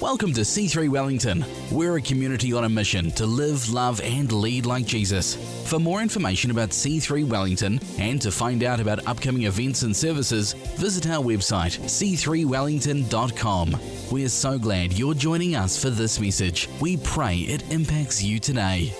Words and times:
Welcome 0.00 0.32
to 0.32 0.40
C3 0.40 0.88
Wellington. 0.88 1.44
We're 1.70 1.98
a 1.98 2.00
community 2.00 2.54
on 2.54 2.64
a 2.64 2.68
mission 2.70 3.10
to 3.12 3.26
live, 3.26 3.68
love, 3.68 4.00
and 4.00 4.32
lead 4.32 4.64
like 4.64 4.86
Jesus. 4.86 5.34
For 5.68 5.78
more 5.78 6.00
information 6.00 6.50
about 6.50 6.70
C3 6.70 7.28
Wellington 7.28 7.78
and 7.98 8.18
to 8.22 8.32
find 8.32 8.64
out 8.64 8.80
about 8.80 9.06
upcoming 9.06 9.42
events 9.42 9.82
and 9.82 9.94
services, 9.94 10.54
visit 10.78 11.06
our 11.06 11.22
website 11.22 11.78
c3wellington.com. 11.80 13.76
We're 14.10 14.30
so 14.30 14.58
glad 14.58 14.94
you're 14.94 15.12
joining 15.12 15.54
us 15.54 15.78
for 15.80 15.90
this 15.90 16.18
message. 16.18 16.66
We 16.80 16.96
pray 16.96 17.40
it 17.40 17.70
impacts 17.70 18.22
you 18.22 18.38
today. 18.38 18.94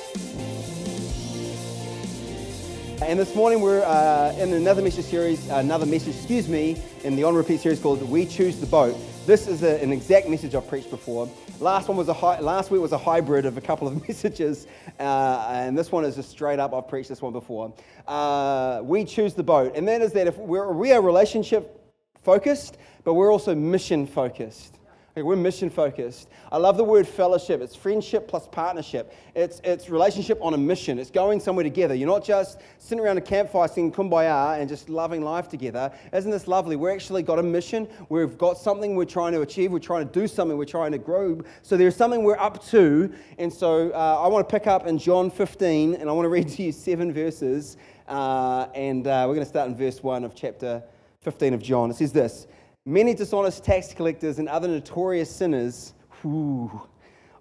And 3.03 3.19
this 3.19 3.35
morning 3.35 3.62
we're 3.62 3.82
uh, 3.85 4.35
in 4.39 4.53
another 4.53 4.82
message 4.82 5.07
series, 5.07 5.48
another 5.48 5.87
message, 5.87 6.14
excuse 6.14 6.46
me, 6.46 6.77
in 7.05 7.17
the 7.17 7.25
On 7.25 7.35
Repeat 7.35 7.61
series 7.61 7.80
called 7.80 8.03
We 8.03 8.27
Choose 8.27 8.61
the 8.61 8.67
Boat. 8.67 8.98
This 9.30 9.46
is 9.46 9.62
a, 9.62 9.80
an 9.80 9.93
exact 9.93 10.29
message 10.29 10.57
I've 10.57 10.66
preached 10.66 10.90
before. 10.90 11.30
Last 11.61 11.86
one 11.86 11.96
was 11.96 12.08
a 12.08 12.12
hi- 12.12 12.40
last 12.40 12.72
week 12.72 12.80
was 12.80 12.90
a 12.90 12.98
hybrid 12.98 13.46
of 13.46 13.56
a 13.56 13.61
couple 13.61 13.86
of 13.86 14.08
messages, 14.08 14.66
uh, 14.98 15.46
and 15.53 15.79
this 15.79 15.93
one 15.93 16.04
is 16.04 16.16
just 16.16 16.30
straight 16.30 16.58
up. 16.58 16.75
I've 16.75 16.89
preached 16.89 17.08
this 17.08 17.22
one 17.22 17.32
before. 17.32 17.72
Uh, 18.08 18.80
we 18.82 19.04
choose 19.04 19.34
the 19.34 19.44
boat, 19.44 19.76
and 19.76 19.86
that 19.86 20.03
is 20.03 20.11
that 20.14 20.26
if 20.26 20.36
we're, 20.36 20.72
we 20.72 20.90
are 20.90 21.00
relationship 21.00 21.80
focused, 22.25 22.79
but 23.04 23.14
we're 23.14 23.30
also 23.30 23.54
mission 23.54 24.04
focused. 24.04 24.79
Okay, 25.13 25.23
we're 25.23 25.35
mission 25.35 25.69
focused. 25.71 26.29
I 26.53 26.59
love 26.59 26.77
the 26.77 26.85
word 26.85 27.09
fellowship. 27.09 27.61
It's 27.61 27.75
friendship 27.75 28.29
plus 28.29 28.46
partnership. 28.46 29.13
It's, 29.35 29.61
it's 29.64 29.91
relationship 29.91 30.39
on 30.41 30.55
a 30.55 30.57
mission. 30.57 31.01
It's 31.01 31.11
going 31.11 31.41
somewhere 31.41 31.64
together. 31.64 31.96
You're 31.96 32.06
not 32.06 32.23
just 32.23 32.61
sitting 32.78 33.03
around 33.03 33.19
a 33.19 33.20
campfire 33.20 33.67
singing 33.67 33.91
kumbaya 33.91 34.61
and 34.61 34.69
just 34.69 34.89
loving 34.89 35.23
life 35.23 35.48
together. 35.48 35.91
Isn't 36.12 36.31
this 36.31 36.47
lovely? 36.47 36.77
We're 36.77 36.92
actually 36.92 37.25
got 37.25 37.41
a 37.41 37.42
mission. 37.42 37.89
We've 38.09 38.39
got 38.39 38.56
something 38.56 38.95
we're 38.95 39.05
trying 39.05 39.33
to 39.33 39.41
achieve. 39.41 39.73
We're 39.73 39.81
trying 39.81 40.06
to 40.06 40.12
do 40.12 40.28
something. 40.28 40.56
We're 40.56 40.65
trying 40.65 40.92
to 40.92 40.98
grow. 40.98 41.41
So 41.62 41.77
there's 41.77 41.97
something 41.97 42.23
we're 42.23 42.39
up 42.39 42.65
to. 42.67 43.12
And 43.37 43.53
so 43.53 43.91
uh, 43.91 44.23
I 44.23 44.29
want 44.29 44.49
to 44.49 44.53
pick 44.53 44.69
up 44.69 44.87
in 44.87 44.97
John 44.97 45.29
15 45.29 45.95
and 45.95 46.09
I 46.09 46.12
want 46.12 46.27
to 46.27 46.31
read 46.31 46.47
to 46.51 46.62
you 46.62 46.71
seven 46.71 47.12
verses. 47.12 47.79
Uh, 48.06 48.69
and 48.77 49.09
uh, 49.09 49.25
we're 49.27 49.34
going 49.34 49.45
to 49.45 49.51
start 49.51 49.69
in 49.69 49.77
verse 49.77 50.05
1 50.05 50.23
of 50.23 50.37
chapter 50.37 50.84
15 51.23 51.53
of 51.53 51.61
John. 51.61 51.91
It 51.91 51.97
says 51.97 52.12
this. 52.12 52.47
Many 52.86 53.12
dishonest 53.12 53.62
tax 53.62 53.92
collectors 53.92 54.39
and 54.39 54.48
other 54.48 54.67
notorious 54.67 55.31
sinners 55.34 55.92
whew, 56.23 56.81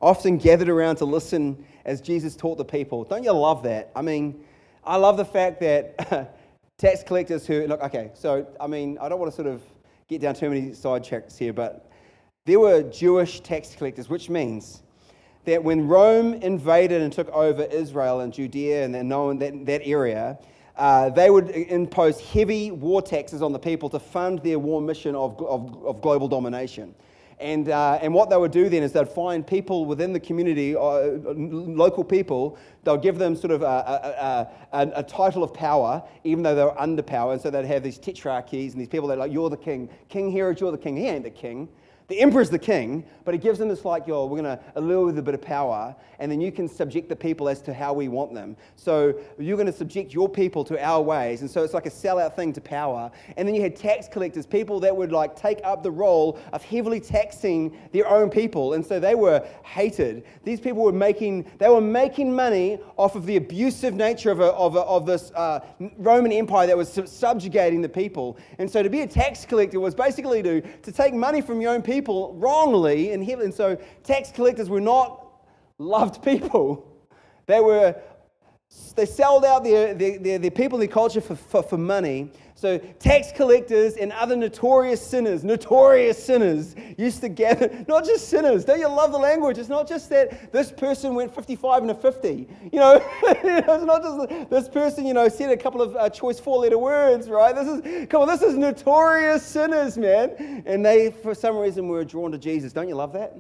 often 0.02 0.38
gathered 0.38 0.68
around 0.68 0.98
to 0.98 1.06
listen 1.06 1.66
as 1.86 2.02
Jesus 2.02 2.36
taught 2.36 2.58
the 2.58 2.66
people. 2.66 3.06
Don't 3.06 3.24
you 3.24 3.32
love 3.32 3.64
that? 3.64 3.90
I 3.96 4.02
mean, 4.02 4.44
I 4.84 4.98
love 4.98 5.16
the 5.16 5.24
fact 5.24 5.62
that 5.62 6.36
tax 6.78 7.04
collectors 7.04 7.48
who, 7.48 7.66
look, 7.68 7.82
okay, 7.82 8.12
so, 8.16 8.48
I 8.60 8.68
mean, 8.68 8.98
I 9.00 9.08
don't 9.08 9.18
want 9.18 9.32
to 9.32 9.36
sort 9.36 9.48
of 9.48 9.62
get 10.10 10.20
down 10.20 10.36
too 10.36 10.50
many 10.50 10.74
side 10.74 11.06
tracks 11.06 11.38
here, 11.38 11.54
but 11.54 11.90
there 12.46 12.60
were 12.60 12.84
Jewish 12.84 13.40
tax 13.40 13.74
collectors, 13.76 14.10
which 14.10 14.30
means 14.30 14.84
that 15.46 15.64
when 15.64 15.88
Rome 15.88 16.34
invaded 16.34 17.02
and 17.02 17.14
took 17.14 17.30
over 17.30 17.64
Israel 17.64 18.20
and 18.20 18.34
Judea 18.34 18.84
and 18.84 18.94
that, 18.94 19.66
that 19.66 19.82
area, 19.86 20.38
uh, 20.80 21.10
they 21.10 21.30
would 21.30 21.50
impose 21.50 22.20
heavy 22.20 22.72
war 22.72 23.02
taxes 23.02 23.42
on 23.42 23.52
the 23.52 23.60
people 23.60 23.90
to 23.90 24.00
fund 24.00 24.40
their 24.40 24.58
war 24.58 24.82
mission 24.82 25.14
of, 25.14 25.40
of, 25.42 25.86
of 25.86 26.02
global 26.02 26.28
domination. 26.28 26.96
And, 27.40 27.70
uh, 27.70 28.00
and 28.02 28.14
what 28.14 28.30
they 28.30 28.36
would 28.36 28.52
do 28.52 28.68
then 28.68 28.84
is 28.84 28.92
they'd 28.92 29.08
find 29.08 29.48
people 29.48 29.86
within 29.86 30.12
the 30.12 30.20
community, 30.20 30.76
uh, 30.76 31.12
local 31.32 32.04
people, 32.04 32.58
they'll 32.84 32.98
give 32.98 33.18
them 33.18 33.36
sort 33.36 33.52
of 33.52 33.62
a, 33.62 33.66
a, 33.66 34.78
a, 34.78 34.92
a, 34.98 35.04
title 35.04 35.44
of 35.44 35.54
power, 35.54 36.04
even 36.24 36.44
though 36.44 36.56
they're 36.56 36.80
under 36.80 37.02
power. 37.02 37.34
And 37.34 37.42
so 37.42 37.50
they'd 37.50 37.66
have 37.66 37.84
these 37.84 38.00
tetrarchies 38.00 38.72
and 38.72 38.82
these 38.82 38.88
people 38.88 39.08
that 39.10 39.16
are 39.18 39.22
like, 39.22 39.32
you're 39.32 39.50
the 39.50 39.58
king. 39.58 39.90
King 40.08 40.32
Herod, 40.32 40.60
you're 40.60 40.72
the 40.72 40.78
king. 40.78 40.96
He 40.96 41.08
ain't 41.08 41.24
the 41.24 41.30
king. 41.30 41.70
The 42.10 42.20
emperor's 42.22 42.50
the 42.50 42.58
king, 42.58 43.06
but 43.24 43.36
he 43.36 43.40
gives 43.40 43.60
them 43.60 43.70
this 43.70 43.86
like, 43.86 44.08
yo, 44.08 44.26
we're 44.26 44.42
going 44.42 44.58
to 44.58 44.60
allure 44.76 45.06
with 45.06 45.20
a 45.20 45.22
bit 45.22 45.36
of 45.36 45.44
power, 45.44 45.96
and 46.18 46.32
then 46.32 46.42
you 46.42 46.52
can 46.52 46.68
subject 46.68 47.08
the 47.08 47.16
people 47.16 47.48
as 47.48 47.62
to 47.62 47.72
how 47.72 47.94
we 47.94 48.08
want 48.08 48.34
them. 48.34 48.58
So 48.76 49.14
you're 49.38 49.58
going 49.58 49.72
to 49.72 49.78
subject 49.78 50.12
your 50.12 50.28
people 50.28 50.64
to 50.66 50.84
our 50.84 51.04
ways, 51.04 51.42
and 51.42 51.50
so 51.50 51.64
it's 51.64 51.76
like 51.76 51.86
a 51.86 51.92
sellout 51.92 52.36
thing 52.36 52.52
to 52.54 52.62
power. 52.62 53.12
And 53.38 53.48
then 53.48 53.54
you 53.54 53.62
had 53.62 53.76
tax 53.76 54.08
collectors, 54.08 54.48
people 54.48 54.80
that 54.80 54.96
would 54.96 55.12
like 55.12 55.36
take 55.36 55.60
up 55.64 55.84
the 55.84 55.92
role 55.92 56.40
of 56.52 56.64
heavily 56.64 57.00
taxing 57.00 57.78
their 57.92 58.08
own 58.08 58.32
people, 58.32 58.74
and 58.74 58.84
so 58.84 59.00
they 59.00 59.14
were 59.14 59.48
hated. 59.64 60.24
These 60.44 60.62
people 60.62 60.82
were 60.82 60.92
making, 60.92 61.46
they 61.60 61.70
were 61.70 61.80
making 61.80 62.36
money 62.36 62.79
off 62.98 63.16
of 63.16 63.26
the 63.26 63.38
abusive 63.38 63.94
nature 63.94 64.32
of, 64.32 64.40
a, 64.40 64.52
of, 64.54 64.76
a, 64.76 64.82
of 64.82 65.06
this 65.06 65.32
uh, 65.32 65.60
Roman 65.98 66.32
Empire 66.32 66.68
that 66.68 66.78
was 66.78 67.00
subjugating 67.06 67.82
the 67.82 67.90
people. 67.90 68.38
And 68.58 68.70
so 68.70 68.84
to 68.84 68.90
be 68.90 69.02
a 69.02 69.08
tax 69.08 69.46
collector 69.46 69.80
was 69.80 69.96
basically 69.96 70.44
to, 70.44 70.62
to 70.62 70.92
take 70.92 71.14
money 71.14 71.42
from 71.42 71.62
your 71.62 71.74
own 71.74 71.82
people 71.82 72.34
wrongly 72.36 73.12
in 73.12 73.24
heaven. 73.24 73.52
So 73.52 73.78
tax 74.04 74.32
collectors 74.32 74.70
were 74.70 74.82
not 74.82 75.28
loved 75.78 76.24
people. 76.24 76.86
They 77.46 77.60
were 77.62 77.96
they 79.00 79.06
sold 79.06 79.46
out 79.46 79.64
their, 79.64 79.94
their, 79.94 80.20
their, 80.20 80.40
their 80.40 80.52
people, 80.52 80.78
their 80.78 80.88
culture 80.88 81.22
for, 81.22 81.36
for, 81.36 81.64
for, 81.64 81.78
money. 81.78 82.30
So 82.54 82.78
tax 82.78 83.32
collectors 83.32 83.96
and 83.96 84.12
other 84.12 84.36
notorious 84.36 85.02
sinners, 85.02 85.46
notorious 85.46 86.22
sinners, 86.22 86.76
used 86.98 87.22
to 87.22 87.30
gather, 87.30 87.84
not 87.88 88.04
just 88.06 88.28
sinners, 88.28 88.66
don't 88.66 88.80
you 88.80 88.90
love 88.90 89.14
the 89.14 89.18
language? 89.18 89.58
It's 89.58 89.70
not 89.70 89.88
just 89.88 90.10
that 90.10 90.52
this 90.52 90.72
person 90.72 91.16
went 91.16 91.34
55 91.34 91.84
and 91.84 91.92
a 91.92 91.96
50. 91.96 92.48
You 92.72 92.80
know, 92.80 93.02
it's 93.24 93.86
not 93.86 94.04
just 94.04 94.50
this 94.50 94.68
person, 94.68 95.06
you 95.06 95.14
know, 95.14 95.30
said 95.30 95.50
a 95.50 95.58
couple 95.58 95.82
of 95.82 95.96
uh, 95.96 96.10
choice 96.10 96.40
four-letter 96.40 96.78
words, 96.78 97.30
right? 97.30 97.56
This 97.56 97.68
is, 97.68 98.08
come 98.10 98.24
on, 98.24 98.28
this 98.28 98.42
is 98.42 98.56
notorious 98.56 99.44
sinners, 99.44 99.98
man. 99.98 100.64
And 100.66 100.86
they, 100.86 101.12
for 101.12 101.34
some 101.34 101.58
reason, 101.58 101.88
were 101.88 102.04
drawn 102.04 102.34
to 102.34 102.38
Jesus. 102.38 102.74
Don't 102.74 102.90
you 102.90 102.96
love 102.96 103.14
that? 103.14 103.38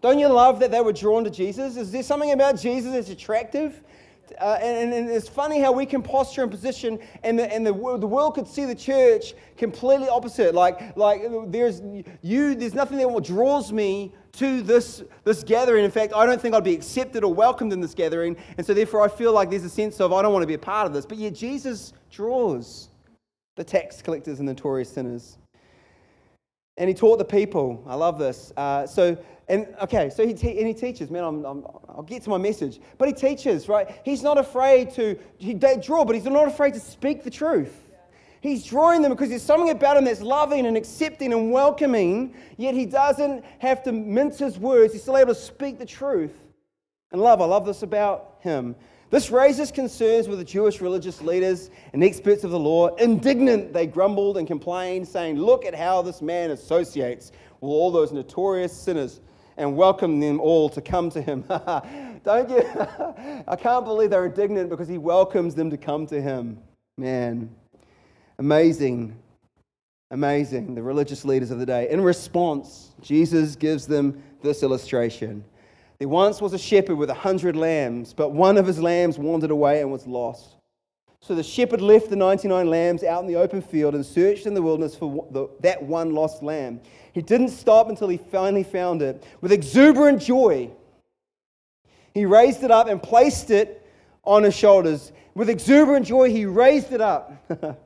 Don't 0.00 0.18
you 0.18 0.28
love 0.28 0.60
that 0.60 0.70
they 0.70 0.80
were 0.80 0.94
drawn 0.94 1.24
to 1.24 1.30
Jesus? 1.30 1.76
Is 1.76 1.92
there 1.92 2.02
something 2.02 2.32
about 2.32 2.58
Jesus 2.58 2.92
that's 2.92 3.10
attractive? 3.10 3.82
Uh, 4.38 4.58
and, 4.60 4.92
and, 4.92 5.08
it's 5.08 5.28
funny 5.28 5.60
how 5.60 5.72
we 5.72 5.86
can 5.86 6.02
posture 6.02 6.42
and 6.42 6.50
position, 6.50 6.98
and, 7.22 7.38
the, 7.38 7.52
and 7.52 7.66
the, 7.66 7.72
the 7.72 8.06
world 8.06 8.34
could 8.34 8.46
see 8.46 8.64
the 8.64 8.74
church 8.74 9.34
completely 9.56 10.08
opposite. 10.08 10.54
Like, 10.54 10.96
like 10.96 11.22
there's 11.46 11.82
you, 12.22 12.54
there's 12.54 12.74
nothing 12.74 12.98
that 12.98 13.24
draws 13.24 13.72
me 13.72 14.14
to 14.32 14.62
this, 14.62 15.02
this 15.24 15.42
gathering. 15.42 15.84
In 15.84 15.90
fact, 15.90 16.12
I 16.14 16.26
don't 16.26 16.40
think 16.40 16.54
I'd 16.54 16.64
be 16.64 16.74
accepted 16.74 17.24
or 17.24 17.32
welcomed 17.32 17.72
in 17.72 17.80
this 17.80 17.94
gathering, 17.94 18.36
and 18.56 18.66
so 18.66 18.74
therefore 18.74 19.02
I 19.02 19.08
feel 19.08 19.32
like 19.32 19.50
there's 19.50 19.64
a 19.64 19.70
sense 19.70 20.00
of 20.00 20.12
I 20.12 20.22
don't 20.22 20.32
want 20.32 20.42
to 20.42 20.48
be 20.48 20.54
a 20.54 20.58
part 20.58 20.86
of 20.86 20.92
this. 20.92 21.06
But 21.06 21.18
yet 21.18 21.34
Jesus 21.34 21.92
draws 22.10 22.90
the 23.56 23.64
tax 23.64 24.00
collectors 24.00 24.38
and 24.38 24.46
notorious 24.46 24.90
sinners, 24.90 25.38
and 26.76 26.88
he 26.88 26.94
taught 26.94 27.18
the 27.18 27.24
people. 27.24 27.84
I 27.86 27.94
love 27.94 28.18
this. 28.18 28.52
Uh, 28.56 28.86
so 28.86 29.16
and 29.50 29.66
okay, 29.82 30.10
so 30.10 30.24
he, 30.24 30.32
te- 30.32 30.58
and 30.58 30.68
he 30.68 30.72
teaches, 30.72 31.10
man, 31.10 31.24
I'm, 31.24 31.44
I'm, 31.44 31.66
I'll 31.88 32.04
get 32.04 32.22
to 32.22 32.30
my 32.30 32.38
message. 32.38 32.78
But 32.98 33.08
he 33.08 33.14
teaches, 33.14 33.68
right? 33.68 34.00
He's 34.04 34.22
not 34.22 34.38
afraid 34.38 34.90
to 34.92 35.18
he, 35.38 35.54
draw, 35.54 36.04
but 36.04 36.14
he's 36.14 36.24
not 36.24 36.46
afraid 36.46 36.74
to 36.74 36.80
speak 36.80 37.24
the 37.24 37.30
truth. 37.30 37.88
He's 38.40 38.64
drawing 38.64 39.02
them 39.02 39.10
because 39.10 39.28
there's 39.28 39.42
something 39.42 39.70
about 39.70 39.96
him 39.96 40.04
that's 40.04 40.22
loving 40.22 40.66
and 40.66 40.76
accepting 40.76 41.32
and 41.32 41.50
welcoming, 41.50 42.32
yet 42.58 42.74
he 42.74 42.86
doesn't 42.86 43.44
have 43.58 43.82
to 43.82 43.92
mince 43.92 44.38
his 44.38 44.56
words. 44.56 44.92
He's 44.92 45.02
still 45.02 45.16
able 45.16 45.34
to 45.34 45.40
speak 45.40 45.80
the 45.80 45.84
truth 45.84 46.38
and 47.10 47.20
love. 47.20 47.40
I 47.40 47.44
love 47.44 47.66
this 47.66 47.82
about 47.82 48.36
him. 48.38 48.76
This 49.10 49.32
raises 49.32 49.72
concerns 49.72 50.28
with 50.28 50.38
the 50.38 50.44
Jewish 50.44 50.80
religious 50.80 51.20
leaders 51.20 51.70
and 51.92 52.04
experts 52.04 52.44
of 52.44 52.52
the 52.52 52.58
law. 52.58 52.94
Indignant, 52.94 53.72
they 53.72 53.86
grumbled 53.86 54.38
and 54.38 54.46
complained, 54.46 55.06
saying, 55.08 55.36
Look 55.36 55.66
at 55.66 55.74
how 55.74 56.00
this 56.00 56.22
man 56.22 56.52
associates 56.52 57.32
with 57.60 57.70
all 57.70 57.90
those 57.90 58.12
notorious 58.12 58.72
sinners 58.72 59.20
and 59.56 59.76
welcome 59.76 60.20
them 60.20 60.40
all 60.40 60.68
to 60.70 60.80
come 60.80 61.10
to 61.10 61.20
him. 61.20 61.42
Don't 62.24 62.48
you? 62.50 62.62
I 63.48 63.56
can't 63.56 63.84
believe 63.84 64.10
they're 64.10 64.26
indignant 64.26 64.70
because 64.70 64.86
he 64.86 64.96
welcomes 64.96 65.56
them 65.56 65.70
to 65.70 65.76
come 65.76 66.06
to 66.06 66.22
him. 66.22 66.58
Man, 66.96 67.50
amazing. 68.38 69.16
Amazing. 70.12 70.76
The 70.76 70.82
religious 70.82 71.24
leaders 71.24 71.50
of 71.50 71.58
the 71.58 71.66
day. 71.66 71.90
In 71.90 72.00
response, 72.00 72.90
Jesus 73.02 73.56
gives 73.56 73.88
them 73.88 74.22
this 74.40 74.62
illustration. 74.62 75.44
There 76.00 76.08
once 76.08 76.40
was 76.40 76.54
a 76.54 76.58
shepherd 76.58 76.96
with 76.96 77.10
a 77.10 77.14
hundred 77.14 77.56
lambs, 77.56 78.14
but 78.14 78.32
one 78.32 78.56
of 78.56 78.66
his 78.66 78.80
lambs 78.80 79.18
wandered 79.18 79.50
away 79.50 79.82
and 79.82 79.92
was 79.92 80.06
lost. 80.06 80.56
So 81.20 81.34
the 81.34 81.42
shepherd 81.42 81.82
left 81.82 82.08
the 82.08 82.16
99 82.16 82.70
lambs 82.70 83.04
out 83.04 83.20
in 83.20 83.26
the 83.28 83.36
open 83.36 83.60
field 83.60 83.94
and 83.94 84.04
searched 84.04 84.46
in 84.46 84.54
the 84.54 84.62
wilderness 84.62 84.94
for 84.94 85.28
the, 85.30 85.48
that 85.60 85.82
one 85.82 86.14
lost 86.14 86.42
lamb. 86.42 86.80
He 87.12 87.20
didn't 87.20 87.50
stop 87.50 87.90
until 87.90 88.08
he 88.08 88.16
finally 88.16 88.62
found 88.62 89.02
it. 89.02 89.22
With 89.42 89.52
exuberant 89.52 90.22
joy, 90.22 90.70
he 92.14 92.24
raised 92.24 92.62
it 92.62 92.70
up 92.70 92.88
and 92.88 93.02
placed 93.02 93.50
it 93.50 93.86
on 94.24 94.42
his 94.42 94.56
shoulders. 94.56 95.12
With 95.34 95.50
exuberant 95.50 96.06
joy, 96.06 96.30
he 96.30 96.46
raised 96.46 96.94
it 96.94 97.02
up 97.02 97.30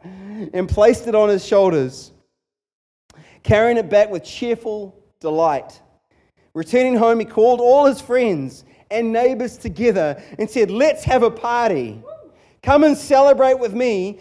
and 0.52 0.68
placed 0.68 1.08
it 1.08 1.16
on 1.16 1.30
his 1.30 1.44
shoulders, 1.44 2.12
carrying 3.42 3.76
it 3.76 3.90
back 3.90 4.08
with 4.08 4.22
cheerful 4.22 5.02
delight. 5.18 5.80
Returning 6.54 6.96
home, 6.96 7.18
he 7.18 7.24
called 7.24 7.60
all 7.60 7.86
his 7.86 8.00
friends 8.00 8.64
and 8.90 9.12
neighbors 9.12 9.58
together 9.58 10.22
and 10.38 10.48
said, 10.48 10.70
Let's 10.70 11.04
have 11.04 11.22
a 11.22 11.30
party. 11.30 12.00
Come 12.62 12.84
and 12.84 12.96
celebrate 12.96 13.58
with 13.58 13.74
me 13.74 14.20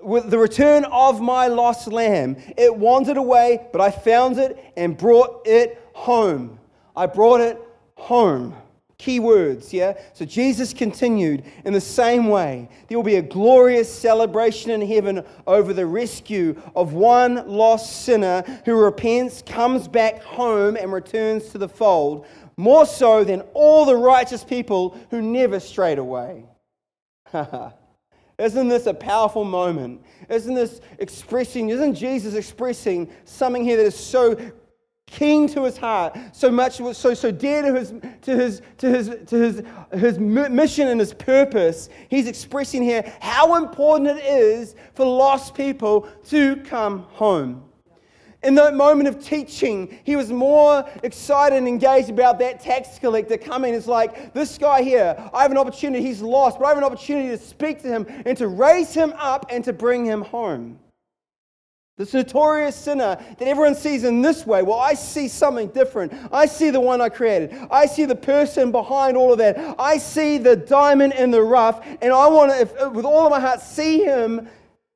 with 0.00 0.30
the 0.30 0.38
return 0.38 0.84
of 0.84 1.20
my 1.20 1.48
lost 1.48 1.88
lamb. 1.88 2.36
It 2.56 2.74
wandered 2.74 3.16
away, 3.16 3.66
but 3.72 3.80
I 3.80 3.90
found 3.90 4.38
it 4.38 4.72
and 4.76 4.96
brought 4.96 5.46
it 5.46 5.82
home. 5.92 6.58
I 6.96 7.06
brought 7.06 7.40
it 7.40 7.60
home. 7.96 8.54
Key 8.98 9.18
words, 9.18 9.72
yeah? 9.72 9.94
So 10.12 10.24
Jesus 10.24 10.72
continued 10.72 11.44
in 11.64 11.72
the 11.72 11.80
same 11.80 12.28
way. 12.28 12.68
There 12.88 12.96
will 12.96 13.04
be 13.04 13.16
a 13.16 13.22
glorious 13.22 13.92
celebration 13.92 14.70
in 14.70 14.86
heaven 14.86 15.24
over 15.46 15.72
the 15.72 15.86
rescue 15.86 16.60
of 16.76 16.92
one 16.92 17.48
lost 17.48 18.04
sinner 18.04 18.42
who 18.64 18.74
repents, 18.76 19.42
comes 19.42 19.88
back 19.88 20.22
home, 20.22 20.76
and 20.76 20.92
returns 20.92 21.48
to 21.50 21.58
the 21.58 21.68
fold, 21.68 22.26
more 22.56 22.86
so 22.86 23.24
than 23.24 23.40
all 23.52 23.84
the 23.84 23.96
righteous 23.96 24.44
people 24.44 24.96
who 25.10 25.20
never 25.20 25.58
strayed 25.58 25.98
away. 25.98 26.44
Isn't 28.38 28.68
this 28.68 28.86
a 28.86 28.94
powerful 28.94 29.44
moment? 29.44 30.02
Isn't 30.28 30.54
this 30.54 30.80
expressing, 30.98 31.70
isn't 31.70 31.94
Jesus 31.94 32.34
expressing 32.34 33.08
something 33.24 33.62
here 33.62 33.76
that 33.76 33.86
is 33.86 33.96
so 33.96 34.36
keen 35.14 35.48
to 35.48 35.62
his 35.62 35.76
heart, 35.76 36.18
so 36.32 36.50
much, 36.50 36.78
so, 36.94 37.14
so 37.14 37.30
dear 37.30 37.62
to 37.62 37.74
his, 37.74 37.94
to, 38.22 38.36
his, 38.36 38.62
to, 38.78 38.88
his, 38.88 39.08
to 39.26 39.36
his, 39.36 39.62
his 39.92 40.18
mission 40.18 40.88
and 40.88 40.98
his 40.98 41.14
purpose? 41.14 41.88
He's 42.08 42.26
expressing 42.26 42.82
here 42.82 43.12
how 43.20 43.54
important 43.54 44.18
it 44.18 44.24
is 44.24 44.74
for 44.94 45.06
lost 45.06 45.54
people 45.54 46.08
to 46.26 46.56
come 46.56 47.00
home. 47.10 47.62
In 48.42 48.56
that 48.56 48.74
moment 48.74 49.08
of 49.08 49.24
teaching, 49.24 49.98
he 50.04 50.16
was 50.16 50.30
more 50.30 50.84
excited 51.02 51.56
and 51.56 51.66
engaged 51.66 52.10
about 52.10 52.38
that 52.40 52.60
tax 52.60 52.98
collector 52.98 53.38
coming. 53.38 53.72
It's 53.72 53.86
like, 53.86 54.34
this 54.34 54.58
guy 54.58 54.82
here, 54.82 55.16
I 55.32 55.42
have 55.42 55.50
an 55.50 55.56
opportunity, 55.56 56.04
he's 56.04 56.20
lost, 56.20 56.58
but 56.58 56.66
I 56.66 56.68
have 56.68 56.78
an 56.78 56.84
opportunity 56.84 57.28
to 57.28 57.38
speak 57.38 57.80
to 57.82 57.88
him 57.88 58.06
and 58.26 58.36
to 58.36 58.48
raise 58.48 58.92
him 58.92 59.14
up 59.16 59.46
and 59.48 59.64
to 59.64 59.72
bring 59.72 60.04
him 60.04 60.22
home. 60.22 60.78
This 61.96 62.12
notorious 62.12 62.74
sinner 62.74 63.16
that 63.38 63.46
everyone 63.46 63.76
sees 63.76 64.02
in 64.02 64.20
this 64.20 64.44
way. 64.44 64.62
Well, 64.62 64.80
I 64.80 64.94
see 64.94 65.28
something 65.28 65.68
different. 65.68 66.12
I 66.32 66.46
see 66.46 66.70
the 66.70 66.80
one 66.80 67.00
I 67.00 67.08
created. 67.08 67.54
I 67.70 67.86
see 67.86 68.04
the 68.04 68.16
person 68.16 68.72
behind 68.72 69.16
all 69.16 69.30
of 69.30 69.38
that. 69.38 69.76
I 69.78 69.98
see 69.98 70.38
the 70.38 70.56
diamond 70.56 71.12
in 71.12 71.30
the 71.30 71.42
rough, 71.42 71.86
and 72.02 72.12
I 72.12 72.26
want 72.26 72.50
to, 72.50 72.88
with 72.90 73.04
all 73.04 73.26
of 73.26 73.30
my 73.30 73.38
heart, 73.38 73.60
see 73.60 74.02
him 74.02 74.48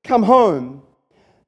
come 0.02 0.24
home. 0.24 0.82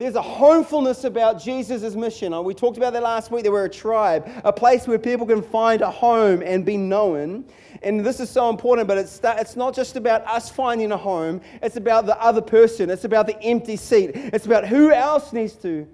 There's 0.01 0.15
a 0.15 0.23
homefulness 0.23 1.05
about 1.05 1.39
Jesus' 1.39 1.95
mission. 1.95 2.33
Uh, 2.33 2.41
we 2.41 2.55
talked 2.55 2.79
about 2.79 2.95
that 2.95 3.03
last 3.03 3.31
week. 3.31 3.45
That 3.45 3.53
we're 3.53 3.67
a 3.67 3.69
tribe, 3.69 4.31
a 4.45 4.51
place 4.53 4.89
where 4.89 4.99
people 4.99 5.27
can 5.27 5.43
find 5.43 5.83
a 5.83 5.91
home 5.91 6.43
and 6.43 6.65
be 6.65 6.79
known. 6.79 7.45
And 7.83 8.01
this 8.01 8.19
is 8.19 8.31
so 8.31 8.49
important, 8.49 8.89
but 8.89 8.97
it's, 8.97 9.21
it's 9.23 9.57
not 9.57 9.75
just 9.75 9.97
about 9.97 10.27
us 10.27 10.49
finding 10.49 10.91
a 10.93 10.97
home, 10.97 11.43
it's 11.63 11.77
about 11.77 12.07
the 12.07 12.19
other 12.19 12.41
person, 12.41 12.89
it's 12.89 13.05
about 13.05 13.27
the 13.27 13.39
empty 13.43 13.77
seat, 13.77 14.13
it's 14.15 14.47
about 14.47 14.67
who 14.67 14.91
else 14.91 15.35
needs 15.35 15.53
to 15.57 15.87